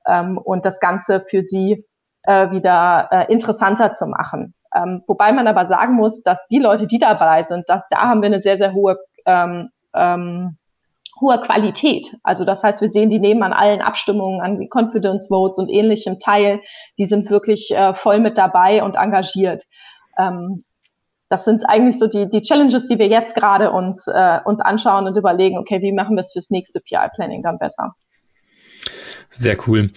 ähm, 0.08 0.38
und 0.38 0.66
das 0.66 0.80
Ganze 0.80 1.24
für 1.27 1.42
sie 1.42 1.86
äh, 2.24 2.51
wieder 2.51 3.10
äh, 3.12 3.32
interessanter 3.32 3.94
zu 3.94 4.08
machen. 4.08 4.54
Ähm, 4.75 5.04
wobei 5.08 5.32
man 5.32 5.48
aber 5.48 5.66
sagen 5.66 5.96
muss, 5.96 6.22
dass 6.24 6.46
die 6.48 6.60
Leute, 6.60 6.88
die 6.88 7.00
dabei 7.00 7.44
sind, 7.44 7.68
dass, 7.70 7.84
da 7.89 8.00
haben 8.00 8.22
wir 8.22 8.27
eine 8.27 8.42
sehr, 8.42 8.58
sehr 8.58 8.74
hohe 8.74 8.98
ähm, 9.25 9.70
ähm, 9.96 10.58
hoher 11.19 11.41
Qualität. 11.41 12.07
Also 12.24 12.45
das 12.45 12.63
heißt, 12.63 12.81
wir 12.81 12.89
sehen, 12.89 13.09
die 13.09 13.19
nehmen 13.19 13.43
an 13.43 13.53
allen 13.53 13.81
Abstimmungen, 13.81 14.41
an 14.41 14.67
Confidence 14.69 15.27
Votes 15.27 15.57
und 15.57 15.69
ähnlichem 15.69 16.19
teil. 16.19 16.62
Die 16.97 17.05
sind 17.05 17.29
wirklich 17.29 17.71
äh, 17.71 17.93
voll 17.93 18.19
mit 18.19 18.38
dabei 18.38 18.83
und 18.83 18.95
engagiert. 18.95 19.63
Ähm, 20.17 20.63
das 21.29 21.43
sind 21.43 21.67
eigentlich 21.67 22.00
so 22.00 22.07
die, 22.07 22.29
die 22.29 22.41
Challenges, 22.41 22.88
die 22.88 23.00
wir 23.00 23.07
jetzt 23.07 23.36
gerade 23.36 23.71
uns, 23.71 24.07
äh, 24.07 24.39
uns 24.45 24.62
anschauen 24.62 25.07
und 25.07 25.17
überlegen, 25.17 25.57
okay, 25.57 25.81
wie 25.81 25.91
machen 25.91 26.15
wir 26.15 26.21
es 26.21 26.31
fürs 26.31 26.50
nächste 26.50 26.79
PI-Planning 26.79 27.43
dann 27.43 27.57
besser? 27.57 27.95
Sehr 29.31 29.57
cool. 29.67 29.91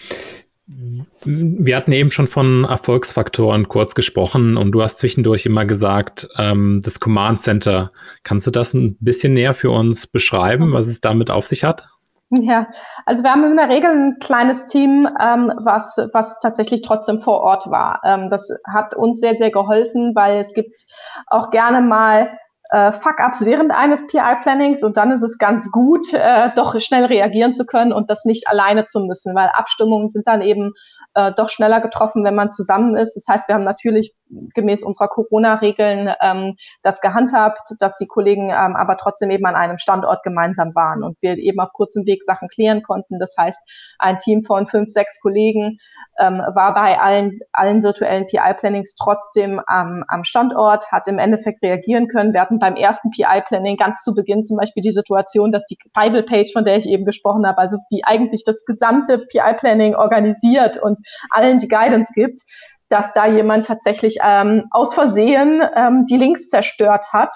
Wir 1.24 1.76
hatten 1.76 1.90
eben 1.90 2.12
schon 2.12 2.28
von 2.28 2.64
Erfolgsfaktoren 2.64 3.66
kurz 3.66 3.94
gesprochen 3.94 4.56
und 4.56 4.70
du 4.70 4.82
hast 4.82 4.98
zwischendurch 4.98 5.44
immer 5.46 5.64
gesagt, 5.64 6.28
ähm, 6.36 6.80
das 6.84 7.00
Command 7.00 7.40
Center. 7.40 7.90
Kannst 8.22 8.46
du 8.46 8.52
das 8.52 8.72
ein 8.74 8.96
bisschen 9.00 9.34
näher 9.34 9.54
für 9.54 9.70
uns 9.70 10.06
beschreiben, 10.06 10.72
was 10.72 10.86
es 10.86 11.00
damit 11.00 11.30
auf 11.30 11.46
sich 11.46 11.64
hat? 11.64 11.88
Ja, 12.30 12.68
also 13.06 13.24
wir 13.24 13.32
haben 13.32 13.42
in 13.42 13.56
der 13.56 13.68
Regel 13.68 13.90
ein 13.90 14.16
kleines 14.20 14.66
Team, 14.66 15.08
ähm, 15.20 15.52
was, 15.64 15.98
was 16.12 16.38
tatsächlich 16.38 16.82
trotzdem 16.82 17.18
vor 17.18 17.40
Ort 17.40 17.68
war. 17.72 18.00
Ähm, 18.04 18.30
das 18.30 18.56
hat 18.72 18.94
uns 18.94 19.18
sehr, 19.18 19.34
sehr 19.34 19.50
geholfen, 19.50 20.12
weil 20.14 20.38
es 20.38 20.54
gibt 20.54 20.86
auch 21.26 21.50
gerne 21.50 21.80
mal 21.80 22.30
äh, 22.70 22.92
Fuck-ups 22.92 23.44
während 23.44 23.72
eines 23.72 24.06
PI-Plannings 24.06 24.82
und 24.82 24.96
dann 24.96 25.10
ist 25.10 25.22
es 25.22 25.38
ganz 25.38 25.70
gut, 25.70 26.12
äh, 26.12 26.50
doch 26.54 26.78
schnell 26.80 27.04
reagieren 27.04 27.52
zu 27.52 27.66
können 27.66 27.92
und 27.92 28.10
das 28.10 28.24
nicht 28.24 28.48
alleine 28.48 28.84
zu 28.84 29.00
müssen, 29.00 29.34
weil 29.34 29.48
Abstimmungen 29.48 30.08
sind 30.08 30.26
dann 30.26 30.40
eben 30.40 30.72
äh, 31.14 31.32
doch 31.32 31.48
schneller 31.48 31.80
getroffen, 31.80 32.24
wenn 32.24 32.34
man 32.34 32.50
zusammen 32.50 32.96
ist. 32.96 33.14
Das 33.16 33.26
heißt, 33.28 33.48
wir 33.48 33.54
haben 33.54 33.64
natürlich 33.64 34.14
gemäß 34.54 34.82
unserer 34.82 35.08
Corona-Regeln 35.08 36.12
ähm, 36.22 36.56
das 36.82 37.00
gehandhabt, 37.00 37.74
dass 37.78 37.96
die 37.96 38.06
Kollegen 38.06 38.50
ähm, 38.50 38.76
aber 38.76 38.96
trotzdem 38.96 39.30
eben 39.30 39.46
an 39.46 39.56
einem 39.56 39.78
Standort 39.78 40.22
gemeinsam 40.22 40.74
waren 40.74 41.02
und 41.02 41.16
wir 41.20 41.36
eben 41.36 41.60
auf 41.60 41.72
kurzem 41.72 42.06
Weg 42.06 42.22
Sachen 42.24 42.48
klären 42.48 42.82
konnten. 42.82 43.18
Das 43.18 43.34
heißt, 43.36 43.60
ein 43.98 44.18
Team 44.18 44.44
von 44.44 44.66
fünf, 44.66 44.90
sechs 44.90 45.20
Kollegen 45.20 45.78
ähm, 46.18 46.42
war 46.54 46.74
bei 46.74 47.00
allen, 47.00 47.40
allen 47.52 47.82
virtuellen 47.82 48.26
PI-Plannings 48.26 48.94
trotzdem 48.94 49.60
ähm, 49.72 50.04
am 50.08 50.24
Standort, 50.24 50.90
hat 50.92 51.08
im 51.08 51.18
Endeffekt 51.18 51.62
reagieren 51.62 52.08
können. 52.08 52.32
Wir 52.32 52.40
hatten 52.40 52.58
beim 52.58 52.74
ersten 52.74 53.10
PI-Planning 53.10 53.76
ganz 53.76 54.02
zu 54.02 54.14
Beginn 54.14 54.42
zum 54.42 54.56
Beispiel 54.56 54.82
die 54.82 54.92
Situation, 54.92 55.50
dass 55.50 55.64
die 55.66 55.78
Bible-Page, 55.94 56.52
von 56.52 56.64
der 56.64 56.76
ich 56.76 56.86
eben 56.86 57.04
gesprochen 57.04 57.46
habe, 57.46 57.58
also 57.58 57.78
die 57.90 58.04
eigentlich 58.04 58.44
das 58.44 58.64
gesamte 58.64 59.18
PI-Planning 59.18 59.94
organisiert 59.94 60.76
und 60.76 60.99
allen 61.30 61.58
die 61.58 61.68
Guidance 61.68 62.12
gibt, 62.14 62.40
dass 62.88 63.12
da 63.12 63.26
jemand 63.26 63.66
tatsächlich 63.66 64.18
ähm, 64.24 64.64
aus 64.70 64.94
Versehen 64.94 65.62
ähm, 65.76 66.04
die 66.08 66.16
Links 66.16 66.48
zerstört 66.48 67.06
hat 67.12 67.34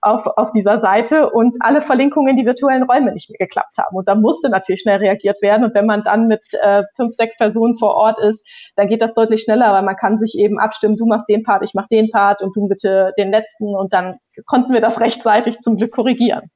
auf, 0.00 0.26
auf 0.26 0.50
dieser 0.50 0.78
Seite 0.78 1.30
und 1.30 1.56
alle 1.60 1.80
Verlinkungen 1.80 2.30
in 2.30 2.36
die 2.36 2.46
virtuellen 2.46 2.84
Räume 2.84 3.12
nicht 3.12 3.30
mehr 3.30 3.38
geklappt 3.38 3.78
haben. 3.78 3.96
Und 3.96 4.08
da 4.08 4.14
musste 4.14 4.48
natürlich 4.48 4.82
schnell 4.82 4.98
reagiert 4.98 5.42
werden. 5.42 5.64
Und 5.64 5.74
wenn 5.74 5.86
man 5.86 6.02
dann 6.02 6.28
mit 6.28 6.46
äh, 6.60 6.84
fünf, 6.96 7.14
sechs 7.14 7.36
Personen 7.36 7.76
vor 7.76 7.94
Ort 7.94 8.18
ist, 8.20 8.46
dann 8.76 8.86
geht 8.86 9.02
das 9.02 9.14
deutlich 9.14 9.42
schneller, 9.42 9.72
weil 9.72 9.82
man 9.82 9.96
kann 9.96 10.16
sich 10.16 10.38
eben 10.38 10.58
abstimmen, 10.58 10.96
du 10.96 11.06
machst 11.06 11.28
den 11.28 11.42
Part, 11.42 11.62
ich 11.64 11.74
mach 11.74 11.88
den 11.88 12.10
Part 12.10 12.42
und 12.42 12.56
du 12.56 12.68
bitte 12.68 13.12
den 13.18 13.30
letzten. 13.30 13.74
Und 13.74 13.92
dann 13.92 14.18
konnten 14.46 14.72
wir 14.72 14.80
das 14.80 15.00
rechtzeitig 15.00 15.58
zum 15.58 15.76
Glück 15.76 15.92
korrigieren. 15.92 16.50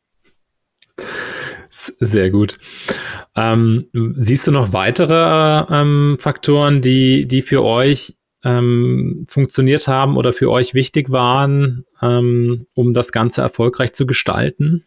Sehr 2.01 2.31
gut. 2.31 2.59
Ähm, 3.35 3.87
siehst 4.17 4.47
du 4.47 4.53
noch 4.53 4.73
weitere 4.73 5.65
ähm, 5.71 6.19
Faktoren, 6.21 6.83
die, 6.83 7.27
die 7.27 7.43
für 7.43 7.63
euch 7.63 8.17
ähm, 8.45 9.27
funktioniert 9.29 9.89
haben 9.89 10.17
oder 10.17 10.33
für 10.33 10.51
euch 10.51 10.75
wichtig 10.75 11.11
waren, 11.11 11.85
ähm, 12.01 12.67
um 12.75 12.93
das 12.95 13.13
Ganze 13.13 13.41
erfolgreich 13.43 13.93
zu 13.93 14.07
gestalten? 14.07 14.85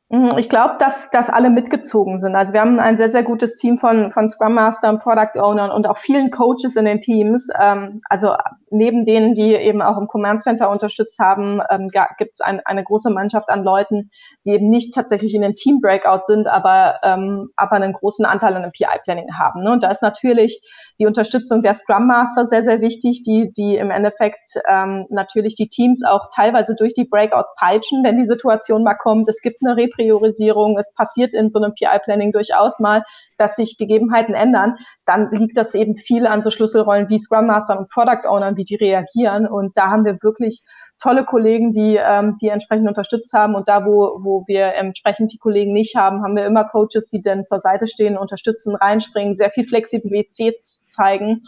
ich 0.37 0.49
glaube, 0.49 0.75
dass, 0.77 1.09
dass 1.09 1.29
alle 1.29 1.49
mitgezogen 1.49 2.19
sind. 2.19 2.35
Also 2.35 2.51
wir 2.51 2.59
haben 2.59 2.79
ein 2.79 2.97
sehr, 2.97 3.09
sehr 3.09 3.23
gutes 3.23 3.55
Team 3.55 3.77
von, 3.77 4.11
von 4.11 4.27
Scrum 4.27 4.53
Mastern, 4.55 4.99
Product 4.99 5.39
Ownern 5.39 5.71
und 5.71 5.87
auch 5.87 5.97
vielen 5.97 6.31
Coaches 6.31 6.75
in 6.75 6.83
den 6.83 6.99
Teams. 6.99 7.47
Ähm, 7.57 8.01
also 8.09 8.35
neben 8.69 9.05
denen, 9.05 9.35
die 9.35 9.53
eben 9.53 9.81
auch 9.81 9.97
im 9.97 10.07
Command 10.07 10.41
Center 10.41 10.69
unterstützt 10.69 11.17
haben, 11.19 11.61
ähm, 11.69 11.89
gibt 12.17 12.31
es 12.33 12.41
ein, 12.41 12.59
eine 12.65 12.83
große 12.83 13.09
Mannschaft 13.09 13.49
an 13.49 13.63
Leuten, 13.63 14.11
die 14.45 14.51
eben 14.51 14.67
nicht 14.67 14.93
tatsächlich 14.93 15.33
in 15.33 15.43
den 15.43 15.55
Team 15.55 15.79
Breakout 15.79 16.23
sind, 16.25 16.49
aber, 16.49 16.99
ähm, 17.03 17.49
aber 17.55 17.77
einen 17.77 17.93
großen 17.93 18.25
Anteil 18.25 18.53
an 18.53 18.63
dem 18.63 18.73
PI-Planning 18.73 19.37
haben. 19.39 19.63
Ne? 19.63 19.71
Und 19.71 19.83
da 19.83 19.91
ist 19.91 20.01
natürlich 20.01 20.61
die 20.99 21.05
Unterstützung 21.05 21.61
der 21.61 21.73
Scrum 21.73 22.07
Master 22.07 22.45
sehr, 22.45 22.63
sehr 22.63 22.81
wichtig, 22.81 23.23
die, 23.23 23.53
die 23.53 23.77
im 23.77 23.91
Endeffekt 23.91 24.59
ähm, 24.67 25.05
natürlich 25.09 25.55
die 25.55 25.69
Teams 25.69 26.03
auch 26.03 26.27
teilweise 26.35 26.75
durch 26.75 26.93
die 26.93 27.05
Breakouts 27.05 27.55
peitschen, 27.57 28.03
wenn 28.03 28.17
die 28.17 28.25
Situation 28.25 28.83
mal 28.83 28.95
kommt. 28.95 29.29
Es 29.29 29.41
gibt 29.41 29.61
eine 29.63 29.77
Repräsentation 29.77 30.00
Priorisierung, 30.01 30.77
es 30.79 30.93
passiert 30.95 31.33
in 31.33 31.49
so 31.49 31.59
einem 31.59 31.73
PI-Planning 31.73 32.31
durchaus 32.31 32.79
mal, 32.79 33.03
dass 33.37 33.55
sich 33.55 33.77
Gegebenheiten 33.77 34.33
ändern, 34.33 34.75
dann 35.05 35.29
liegt 35.31 35.57
das 35.57 35.75
eben 35.75 35.95
viel 35.95 36.27
an 36.27 36.41
so 36.41 36.51
Schlüsselrollen 36.51 37.09
wie 37.09 37.19
Scrum 37.19 37.47
Master 37.47 37.77
und 37.77 37.89
Product 37.89 38.27
Ownern, 38.27 38.57
wie 38.57 38.63
die 38.63 38.75
reagieren. 38.75 39.47
Und 39.47 39.77
da 39.77 39.89
haben 39.89 40.05
wir 40.05 40.17
wirklich 40.21 40.63
tolle 41.01 41.25
Kollegen, 41.25 41.71
die, 41.71 41.97
ähm, 41.97 42.35
die 42.41 42.49
entsprechend 42.49 42.87
unterstützt 42.87 43.33
haben. 43.33 43.55
Und 43.55 43.67
da, 43.67 43.85
wo, 43.85 44.19
wo 44.21 44.43
wir 44.47 44.73
entsprechend 44.75 45.33
die 45.33 45.37
Kollegen 45.37 45.73
nicht 45.73 45.95
haben, 45.95 46.23
haben 46.23 46.35
wir 46.35 46.45
immer 46.45 46.65
Coaches, 46.65 47.09
die 47.09 47.21
dann 47.21 47.45
zur 47.45 47.59
Seite 47.59 47.87
stehen, 47.87 48.17
unterstützen, 48.17 48.75
reinspringen, 48.75 49.35
sehr 49.35 49.49
viel 49.49 49.67
Flexibilität 49.67 50.59
zeigen 50.63 51.43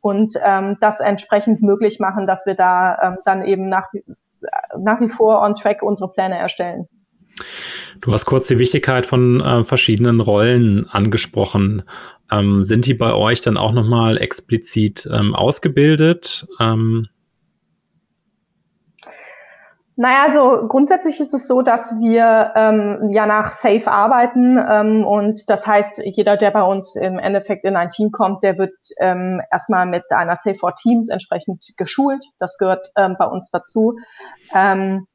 und 0.00 0.34
ähm, 0.44 0.76
das 0.80 1.00
entsprechend 1.00 1.62
möglich 1.62 1.98
machen, 2.00 2.26
dass 2.26 2.46
wir 2.46 2.54
da 2.54 2.98
ähm, 3.02 3.18
dann 3.24 3.44
eben 3.44 3.68
nach, 3.68 3.88
nach 4.78 5.00
wie 5.00 5.08
vor 5.08 5.40
on 5.40 5.54
track 5.54 5.82
unsere 5.82 6.12
Pläne 6.12 6.38
erstellen. 6.38 6.88
Du 8.00 8.12
hast 8.12 8.26
kurz 8.26 8.46
die 8.48 8.58
Wichtigkeit 8.58 9.06
von 9.06 9.40
äh, 9.40 9.64
verschiedenen 9.64 10.20
Rollen 10.20 10.88
angesprochen. 10.90 11.82
Ähm, 12.30 12.64
sind 12.64 12.86
die 12.86 12.94
bei 12.94 13.12
euch 13.12 13.40
dann 13.40 13.56
auch 13.56 13.72
nochmal 13.72 14.18
explizit 14.18 15.08
ähm, 15.12 15.34
ausgebildet? 15.34 16.46
Ähm 16.60 17.08
naja, 19.96 20.24
also 20.24 20.66
grundsätzlich 20.66 21.20
ist 21.20 21.34
es 21.34 21.46
so, 21.46 21.62
dass 21.62 22.00
wir 22.00 22.52
ähm, 22.56 23.10
ja 23.12 23.26
nach 23.26 23.52
Safe 23.52 23.88
arbeiten 23.88 24.58
ähm, 24.58 25.04
und 25.06 25.48
das 25.48 25.68
heißt, 25.68 26.02
jeder, 26.04 26.36
der 26.36 26.50
bei 26.50 26.62
uns 26.62 26.96
im 26.96 27.20
Endeffekt 27.20 27.64
in 27.64 27.76
ein 27.76 27.90
Team 27.90 28.10
kommt, 28.10 28.42
der 28.42 28.58
wird 28.58 28.74
ähm, 28.98 29.40
erstmal 29.52 29.86
mit 29.86 30.10
einer 30.10 30.34
Safe 30.34 30.56
for 30.56 30.74
Teams 30.74 31.10
entsprechend 31.10 31.64
geschult. 31.76 32.24
Das 32.40 32.58
gehört 32.58 32.88
ähm, 32.96 33.14
bei 33.16 33.26
uns 33.26 33.50
dazu. 33.50 33.96
Ähm, 34.52 35.06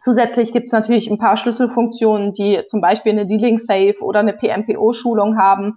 Zusätzlich 0.00 0.52
gibt 0.52 0.66
es 0.66 0.72
natürlich 0.72 1.10
ein 1.10 1.18
paar 1.18 1.36
Schlüsselfunktionen, 1.36 2.32
die 2.32 2.64
zum 2.66 2.80
Beispiel 2.80 3.12
eine 3.12 3.26
Dealing 3.26 3.58
Safe 3.58 3.96
oder 4.00 4.20
eine 4.20 4.32
PMPO-Schulung 4.32 5.38
haben. 5.38 5.76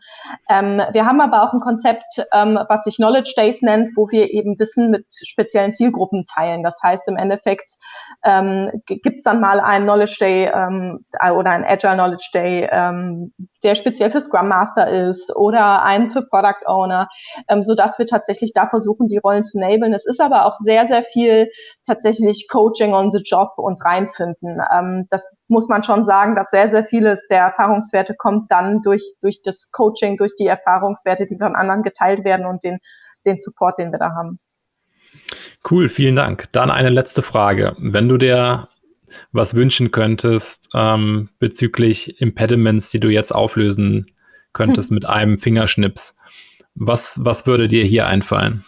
Ähm, 0.50 0.82
wir 0.92 1.06
haben 1.06 1.20
aber 1.20 1.44
auch 1.44 1.54
ein 1.54 1.60
Konzept, 1.60 2.24
ähm, 2.34 2.58
was 2.68 2.86
sich 2.86 2.96
Knowledge 2.96 3.34
Days 3.36 3.62
nennt, 3.62 3.96
wo 3.96 4.10
wir 4.10 4.34
eben 4.34 4.58
Wissen 4.60 4.92
mit 4.92 5.06
speziellen 5.12 5.74
Zielgruppen 5.74 6.26
teilen. 6.26 6.64
Das 6.64 6.80
heißt, 6.82 7.08
im 7.08 7.18
Endeffekt 7.18 7.76
ähm, 8.24 8.72
gibt 8.86 9.18
es 9.18 9.24
dann 9.24 9.42
mal 9.42 9.60
einen 9.60 9.86
Knowledge 9.86 10.18
Day 10.20 10.52
ähm, 10.54 11.06
oder 11.36 11.52
einen 11.52 11.66
Agile 11.66 11.96
Knowledge 11.96 12.30
Day, 12.34 12.68
ähm, 12.72 13.34
der 13.64 13.76
speziell 13.76 14.12
für 14.12 14.22
Scrum 14.22 14.48
Master 14.48 14.88
ist 14.88 15.36
oder 15.36 15.84
einen 15.84 16.12
für 16.12 16.22
Product 16.22 16.66
Owner, 16.66 17.10
ähm, 17.50 17.64
so 17.64 17.76
dass 17.76 18.00
wir 18.00 18.08
tatsächlich 18.08 18.54
da 18.54 18.68
versuchen, 18.68 19.08
die 19.08 19.18
Rollen 19.18 19.44
zu 19.44 19.58
enablen. 19.58 19.94
Es 19.94 20.06
ist 20.06 20.22
aber 20.22 20.46
auch 20.46 20.56
sehr, 20.56 20.86
sehr 20.86 21.04
viel 21.04 21.50
tatsächlich 21.86 22.48
Coaching 22.50 22.94
on 22.94 23.12
the 23.12 23.22
Job 23.24 23.54
und 23.58 23.84
rein 23.84 24.08
finden. 24.16 24.60
Ähm, 24.74 25.08
das 25.10 25.42
muss 25.48 25.68
man 25.70 25.84
schon 25.84 26.06
sagen, 26.06 26.36
dass 26.36 26.52
sehr, 26.52 26.70
sehr 26.70 26.86
vieles 26.86 27.28
der 27.28 27.42
Erfahrungswerte 27.42 28.16
kommt 28.16 28.52
dann 28.52 28.82
durch, 28.82 29.04
durch 29.22 29.42
das 29.44 29.72
Coaching, 29.72 30.18
durch 30.18 30.36
die 30.36 30.48
Erfahrungswerte, 30.48 31.26
die 31.26 31.38
von 31.38 31.56
anderen 31.56 31.84
geteilt 31.84 32.24
werden 32.24 32.46
und 32.46 32.64
den, 32.64 32.80
den 33.26 33.40
Support, 33.40 33.78
den 33.78 33.92
wir 33.92 34.00
da 34.00 34.12
haben. 34.16 34.40
Cool, 35.70 35.90
vielen 35.90 36.16
Dank. 36.16 36.52
Dann 36.52 36.72
eine 36.72 36.90
letzte 36.90 37.22
Frage. 37.22 37.76
Wenn 37.78 38.10
du 38.10 38.18
dir 38.18 38.68
was 39.32 39.56
wünschen 39.56 39.92
könntest 39.92 40.70
ähm, 40.74 41.30
bezüglich 41.40 42.20
Impediments, 42.20 42.90
die 42.90 43.00
du 43.00 43.10
jetzt 43.10 43.34
auflösen 43.34 44.08
könntest 44.54 44.90
hm. 44.90 44.96
mit 44.96 45.06
einem 45.08 45.38
Fingerschnips, 45.38 46.16
was, 46.76 47.20
was 47.24 47.46
würde 47.46 47.68
dir 47.68 47.84
hier 47.84 48.08
einfallen? 48.08 48.66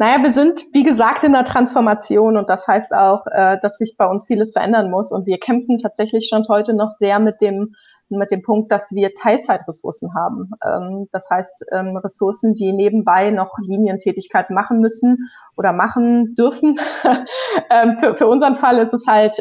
Naja, 0.00 0.22
wir 0.22 0.30
sind, 0.30 0.64
wie 0.72 0.84
gesagt, 0.84 1.24
in 1.24 1.32
der 1.32 1.42
Transformation 1.42 2.36
und 2.36 2.48
das 2.48 2.68
heißt 2.68 2.94
auch, 2.94 3.26
äh, 3.26 3.58
dass 3.60 3.78
sich 3.78 3.96
bei 3.98 4.06
uns 4.06 4.26
vieles 4.26 4.52
verändern 4.52 4.90
muss. 4.90 5.10
Und 5.10 5.26
wir 5.26 5.38
kämpfen 5.38 5.78
tatsächlich 5.78 6.28
schon 6.28 6.46
heute 6.48 6.72
noch 6.72 6.90
sehr 6.90 7.18
mit 7.18 7.40
dem 7.40 7.74
mit 8.10 8.30
dem 8.30 8.42
Punkt, 8.42 8.72
dass 8.72 8.92
wir 8.92 9.14
Teilzeitressourcen 9.14 10.14
haben. 10.14 10.50
Ähm, 10.64 11.08
das 11.12 11.28
heißt, 11.30 11.66
ähm, 11.72 11.96
Ressourcen, 11.96 12.54
die 12.54 12.72
nebenbei 12.72 13.30
noch 13.30 13.52
Linientätigkeit 13.58 14.50
machen 14.50 14.80
müssen 14.80 15.30
oder 15.56 15.72
machen 15.72 16.34
dürfen. 16.34 16.78
ähm, 17.70 17.98
für, 17.98 18.14
für 18.14 18.26
unseren 18.26 18.54
Fall 18.54 18.78
ist 18.78 18.94
es 18.94 19.06
halt 19.06 19.36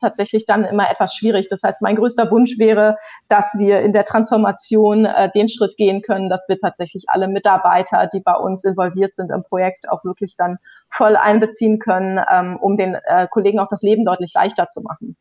tatsächlich 0.00 0.44
dann 0.46 0.64
immer 0.64 0.90
etwas 0.90 1.14
schwierig. 1.14 1.48
Das 1.48 1.62
heißt, 1.62 1.82
mein 1.82 1.96
größter 1.96 2.30
Wunsch 2.30 2.58
wäre, 2.58 2.96
dass 3.28 3.54
wir 3.58 3.80
in 3.80 3.92
der 3.92 4.04
Transformation 4.04 5.04
äh, 5.04 5.30
den 5.34 5.48
Schritt 5.48 5.76
gehen 5.76 6.02
können, 6.02 6.28
dass 6.28 6.46
wir 6.48 6.58
tatsächlich 6.58 7.04
alle 7.08 7.28
Mitarbeiter, 7.28 8.08
die 8.12 8.20
bei 8.20 8.34
uns 8.34 8.64
involviert 8.64 9.14
sind 9.14 9.30
im 9.30 9.42
Projekt, 9.42 9.88
auch 9.88 10.04
wirklich 10.04 10.36
dann 10.36 10.58
voll 10.90 11.16
einbeziehen 11.16 11.78
können, 11.78 12.20
um 12.60 12.76
den 12.76 12.94
äh, 12.94 13.26
Kollegen 13.30 13.58
auch 13.58 13.68
das 13.68 13.82
Leben 13.82 14.04
deutlich 14.04 14.32
leichter 14.34 14.68
zu 14.68 14.80
machen. 14.80 15.16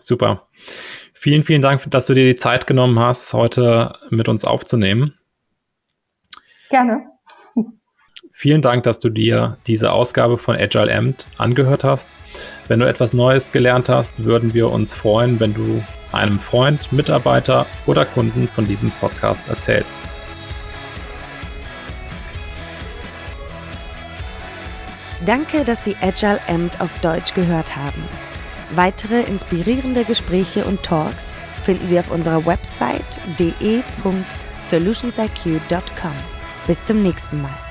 Super. 0.00 0.48
Vielen, 1.22 1.42
vielen 1.42 1.60
Dank, 1.60 1.82
dass 1.90 2.06
du 2.06 2.14
dir 2.14 2.24
die 2.24 2.34
Zeit 2.34 2.66
genommen 2.66 2.98
hast, 2.98 3.34
heute 3.34 3.92
mit 4.08 4.26
uns 4.26 4.46
aufzunehmen. 4.46 5.12
Gerne. 6.70 7.02
Vielen 8.32 8.62
Dank, 8.62 8.84
dass 8.84 9.00
du 9.00 9.10
dir 9.10 9.58
diese 9.66 9.92
Ausgabe 9.92 10.38
von 10.38 10.56
Agile 10.56 10.90
Amt 10.90 11.26
angehört 11.36 11.84
hast. 11.84 12.08
Wenn 12.68 12.80
du 12.80 12.88
etwas 12.88 13.12
Neues 13.12 13.52
gelernt 13.52 13.90
hast, 13.90 14.24
würden 14.24 14.54
wir 14.54 14.72
uns 14.72 14.94
freuen, 14.94 15.38
wenn 15.40 15.52
du 15.52 15.84
einem 16.10 16.38
Freund, 16.38 16.90
Mitarbeiter 16.90 17.66
oder 17.84 18.06
Kunden 18.06 18.48
von 18.48 18.66
diesem 18.66 18.90
Podcast 18.92 19.50
erzählst. 19.50 19.98
Danke, 25.26 25.66
dass 25.66 25.84
Sie 25.84 25.96
Agile 26.00 26.40
Amt 26.48 26.80
auf 26.80 26.98
Deutsch 27.00 27.34
gehört 27.34 27.76
haben. 27.76 28.29
Weitere 28.74 29.22
inspirierende 29.22 30.04
Gespräche 30.04 30.64
und 30.64 30.82
Talks 30.82 31.32
finden 31.64 31.88
Sie 31.88 31.98
auf 31.98 32.10
unserer 32.10 32.44
Website 32.46 33.20
de.solutionsiq.com. 33.38 36.12
Bis 36.66 36.84
zum 36.84 37.02
nächsten 37.02 37.40
Mal. 37.42 37.69